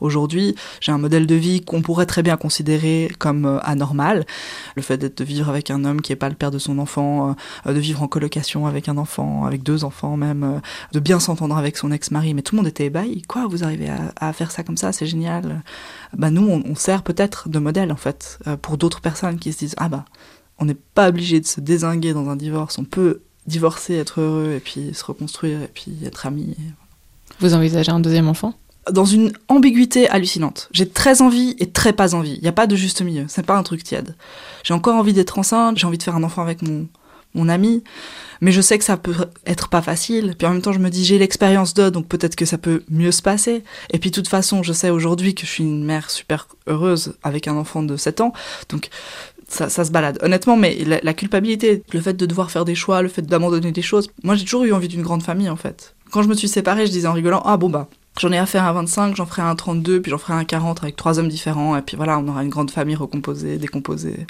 Aujourd'hui, 0.04 0.54
j'ai 0.82 0.92
un 0.92 0.98
modèle 0.98 1.26
de 1.26 1.36
vie 1.36 1.62
qu'on 1.62 1.82
pourrait 1.82 2.06
très 2.06 2.24
bien 2.24 2.36
considérer 2.36 3.10
comme 3.20 3.46
euh, 3.46 3.60
anormal. 3.64 4.26
Le 4.76 4.82
fait 4.82 4.98
de 4.98 5.24
vivre 5.24 5.48
avec 5.48 5.72
un 5.72 5.86
homme 5.86 6.02
qui 6.02 6.12
n'est 6.12 6.18
pas 6.18 6.28
le 6.28 6.36
père 6.36 6.52
de 6.52 6.60
son 6.60 6.78
enfant, 6.78 7.36
euh, 7.66 7.74
de 7.74 7.80
vivre 7.80 8.04
en 8.04 8.10
colocation 8.10 8.68
avec 8.68 8.90
un 8.90 8.98
enfant, 8.98 9.46
avec 9.46 9.64
deux 9.64 9.86
enfants 9.86 10.18
même, 10.18 10.44
euh, 10.44 10.60
de 10.92 11.00
bien 11.00 11.22
s'entendre 11.22 11.56
avec 11.56 11.78
son 11.78 11.90
ex-mari. 11.90 12.34
Mais 12.34 12.42
tout 12.42 12.54
le 12.54 12.58
monde 12.58 12.68
était 12.68 12.88
ébahi. 12.88 13.22
Quoi, 13.22 13.48
vous 13.48 13.64
arrivez 13.64 13.90
à, 14.20 14.34
faire 14.34 14.52
ça 14.52 14.64
comme 14.64 14.76
ça, 14.76 14.92
c'est 14.92 15.06
génial. 15.06 15.64
Bah 16.18 16.32
nous, 16.32 16.50
on, 16.50 16.62
on 16.70 16.76
sert 16.76 17.04
peut-être 17.04 17.48
de 17.48 17.60
modèle 17.60 17.92
en 17.92 17.96
fait 17.96 18.40
pour 18.62 18.78
d'autres 18.78 19.00
personnes 19.00 19.40
qui 19.40 19.54
se 19.54 19.60
disent 19.60 19.76
ah 19.78 19.88
bah 19.88 20.04
on 20.60 20.66
n'est 20.66 20.78
pas 20.96 21.08
obligé 21.08 21.40
de 21.40 21.46
se 21.46 21.62
désinguer 21.62 22.14
dans 22.14 22.30
un 22.30 22.36
divorce, 22.36 22.78
on 22.78 22.84
peut 22.84 23.22
divorcer, 23.48 23.96
être 23.96 24.20
heureux 24.20 24.54
et 24.54 24.60
puis 24.60 24.94
se 24.94 25.06
reconstruire 25.06 25.62
et 25.62 25.70
puis 25.74 25.98
être 26.04 26.26
amis. 26.26 26.58
Vous 27.40 27.54
envisagez 27.54 27.92
un 27.92 28.02
deuxième 28.02 28.28
enfant? 28.28 28.54
Dans 28.92 29.06
une 29.06 29.34
ambiguïté 29.48 30.10
hallucinante. 30.10 30.70
J'ai 30.72 30.90
très 30.90 31.22
envie 31.22 31.56
et 31.60 31.70
très 31.70 31.94
pas 31.94 32.16
envie. 32.16 32.36
Il 32.36 32.42
n'y 32.42 32.48
a 32.48 32.54
pas 32.54 32.68
de 32.68 32.76
juste 32.76 33.02
milieu. 33.02 33.26
C'est 33.28 33.46
pas 33.46 33.56
un 33.56 33.64
truc 33.64 33.84
tiède. 33.84 34.16
J'ai 34.64 34.74
encore 34.74 34.96
envie 34.96 35.14
d'être 35.14 35.40
enceinte, 35.40 35.78
j'ai 35.78 35.88
envie 35.88 35.98
de 35.98 36.04
faire 36.04 36.16
un 36.16 36.24
enfant 36.24 36.42
avec 36.42 36.62
mon, 36.62 36.88
mon 37.34 37.50
ami, 37.50 37.84
mais 38.42 38.52
je 38.52 38.62
sais 38.62 38.78
que 38.78 38.84
ça 38.84 38.98
peut 38.98 39.16
être 39.46 39.70
pas 39.70 39.82
facile. 39.82 40.36
Puis 40.38 40.48
en 40.48 40.52
même 40.52 40.62
temps, 40.62 40.74
je 40.74 40.80
me 40.80 40.90
dis, 40.90 41.06
j'ai 41.06 41.18
l'expérience 41.18 41.74
de, 41.74 41.90
donc 41.90 42.08
peut-être 42.08 42.36
que 42.36 42.46
ça 42.46 42.58
peut 42.58 42.84
mieux 42.90 43.12
se 43.12 43.22
passer. 43.22 43.64
Et 43.92 44.00
puis 44.00 44.10
de 44.10 44.16
toute 44.16 44.28
façon, 44.28 44.64
je 44.64 44.74
sais 44.74 44.90
aujourd'hui 44.90 45.34
que 45.34 45.46
je 45.46 45.52
suis 45.52 45.64
une 45.64 45.84
mère 45.84 46.10
super 46.10 46.48
heureuse 46.68 47.16
avec 47.24 47.48
un 47.48 47.56
enfant 47.56 47.84
de 47.84 47.96
7 47.96 48.22
ans. 48.22 48.34
Donc 48.70 48.90
ça, 49.48 49.70
ça, 49.70 49.86
se 49.86 49.92
balade. 49.92 50.20
Honnêtement, 50.22 50.58
mais 50.58 50.78
la, 50.84 51.14
culpabilité, 51.14 51.84
le 51.94 52.02
fait 52.02 52.14
de 52.14 52.26
devoir 52.26 52.52
faire 52.52 52.66
des 52.66 52.76
choix, 52.76 53.02
le 53.02 53.10
fait 53.10 53.22
d'abandonner 53.22 53.72
des 53.72 53.82
choses, 53.82 54.10
moi 54.24 54.36
j'ai 54.36 54.44
toujours 54.44 54.64
eu 54.64 54.74
envie 54.74 54.88
d'une 54.88 55.04
grande 55.04 55.24
famille 55.24 55.50
en 55.50 55.56
fait. 55.56 55.96
Quand 56.12 56.22
je 56.22 56.28
me 56.28 56.36
suis 56.36 56.48
séparée, 56.48 56.86
je 56.86 56.92
disais 56.92 57.08
en 57.08 57.14
rigolant, 57.14 57.42
ah 57.46 57.58
bon 57.58 57.70
bah, 57.70 57.88
j'en 58.20 58.32
ai 58.32 58.38
à 58.38 58.46
faire 58.46 58.64
un 58.64 58.74
25, 58.74 59.16
j'en 59.16 59.26
ferai 59.26 59.42
un 59.42 59.56
32, 59.56 60.02
puis 60.02 60.12
j'en 60.12 60.18
ferai 60.18 60.34
un 60.34 60.44
40 60.44 60.84
avec 60.84 60.96
trois 60.96 61.20
hommes 61.20 61.28
différents, 61.28 61.76
et 61.76 61.82
puis 61.82 61.98
voilà, 61.98 62.20
on 62.20 62.28
aura 62.28 62.44
une 62.44 62.50
grande 62.50 62.72
famille 62.72 62.96
recomposée, 62.96 63.58
décomposée, 63.58 64.28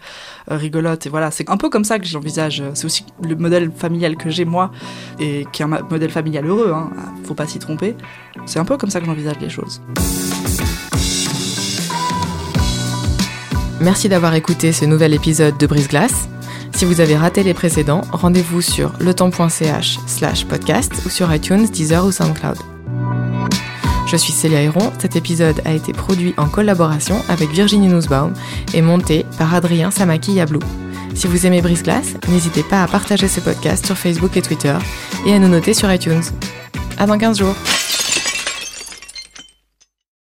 euh, 0.52 0.58
rigolote, 0.58 1.06
et 1.06 1.10
voilà, 1.10 1.32
c'est 1.32 1.50
un 1.50 1.58
peu 1.58 1.70
comme 1.70 1.84
ça 1.84 2.00
que 2.00 2.06
j'envisage. 2.06 2.64
C'est 2.74 2.86
aussi 2.86 3.06
le 3.22 3.36
modèle 3.36 3.72
familial 3.72 4.16
que 4.16 4.30
j'ai 4.30 4.46
moi, 4.46 4.72
et 5.20 5.46
qui 5.52 5.62
est 5.62 5.66
un 5.66 5.82
modèle 5.90 6.12
familial 6.12 6.46
heureux, 6.46 6.72
hein, 6.74 6.92
faut 7.24 7.36
pas 7.36 7.48
s'y 7.48 7.60
tromper. 7.60 7.96
C'est 8.46 8.60
un 8.60 8.66
peu 8.66 8.78
comme 8.78 8.90
ça 8.90 9.00
que 9.00 9.06
j'envisage 9.06 9.40
les 9.42 9.50
choses. 9.50 9.82
Merci 13.82 14.08
d'avoir 14.08 14.34
écouté 14.36 14.72
ce 14.72 14.86
nouvel 14.86 15.14
épisode 15.14 15.58
de 15.58 15.68
Brise 15.68 15.90
Glace. 15.90 16.30
Si 16.74 16.86
vous 16.86 17.02
avez 17.02 17.18
raté 17.18 17.44
les 17.44 17.54
précédents, 17.54 18.02
rendez-vous 18.12 18.62
sur 18.62 18.94
letemps.ch 19.00 20.00
slash 20.08 20.46
podcast 20.46 20.92
ou 21.06 21.10
sur 21.10 21.34
iTunes, 21.34 21.68
Deezer 21.68 22.06
ou 22.06 22.12
SoundCloud. 22.12 22.58
Je 24.14 24.18
suis 24.20 24.32
Célia 24.32 24.62
Héron, 24.62 24.94
cet 25.00 25.16
épisode 25.16 25.60
a 25.66 25.74
été 25.74 25.92
produit 25.92 26.36
en 26.38 26.48
collaboration 26.48 27.16
avec 27.30 27.50
Virginie 27.50 27.88
Nussbaum 27.88 28.34
et 28.76 28.84
monté 28.84 29.26
par 29.40 29.56
Adrien 29.56 29.90
Samaki-Yablou. 29.90 30.60
Si 31.16 31.26
vous 31.26 31.48
aimez 31.48 31.64
Brise 31.64 31.82
Glace, 31.82 32.14
n'hésitez 32.30 32.62
pas 32.62 32.84
à 32.84 32.88
partager 32.88 33.28
ce 33.28 33.40
podcast 33.40 33.88
sur 33.88 33.98
Facebook 33.98 34.38
et 34.38 34.44
Twitter 34.44 34.78
et 35.26 35.34
à 35.34 35.40
nous 35.40 35.48
noter 35.48 35.74
sur 35.74 35.92
iTunes. 35.92 36.22
À 37.00 37.08
dans 37.08 37.18
15 37.18 37.40
jours! 37.40 37.56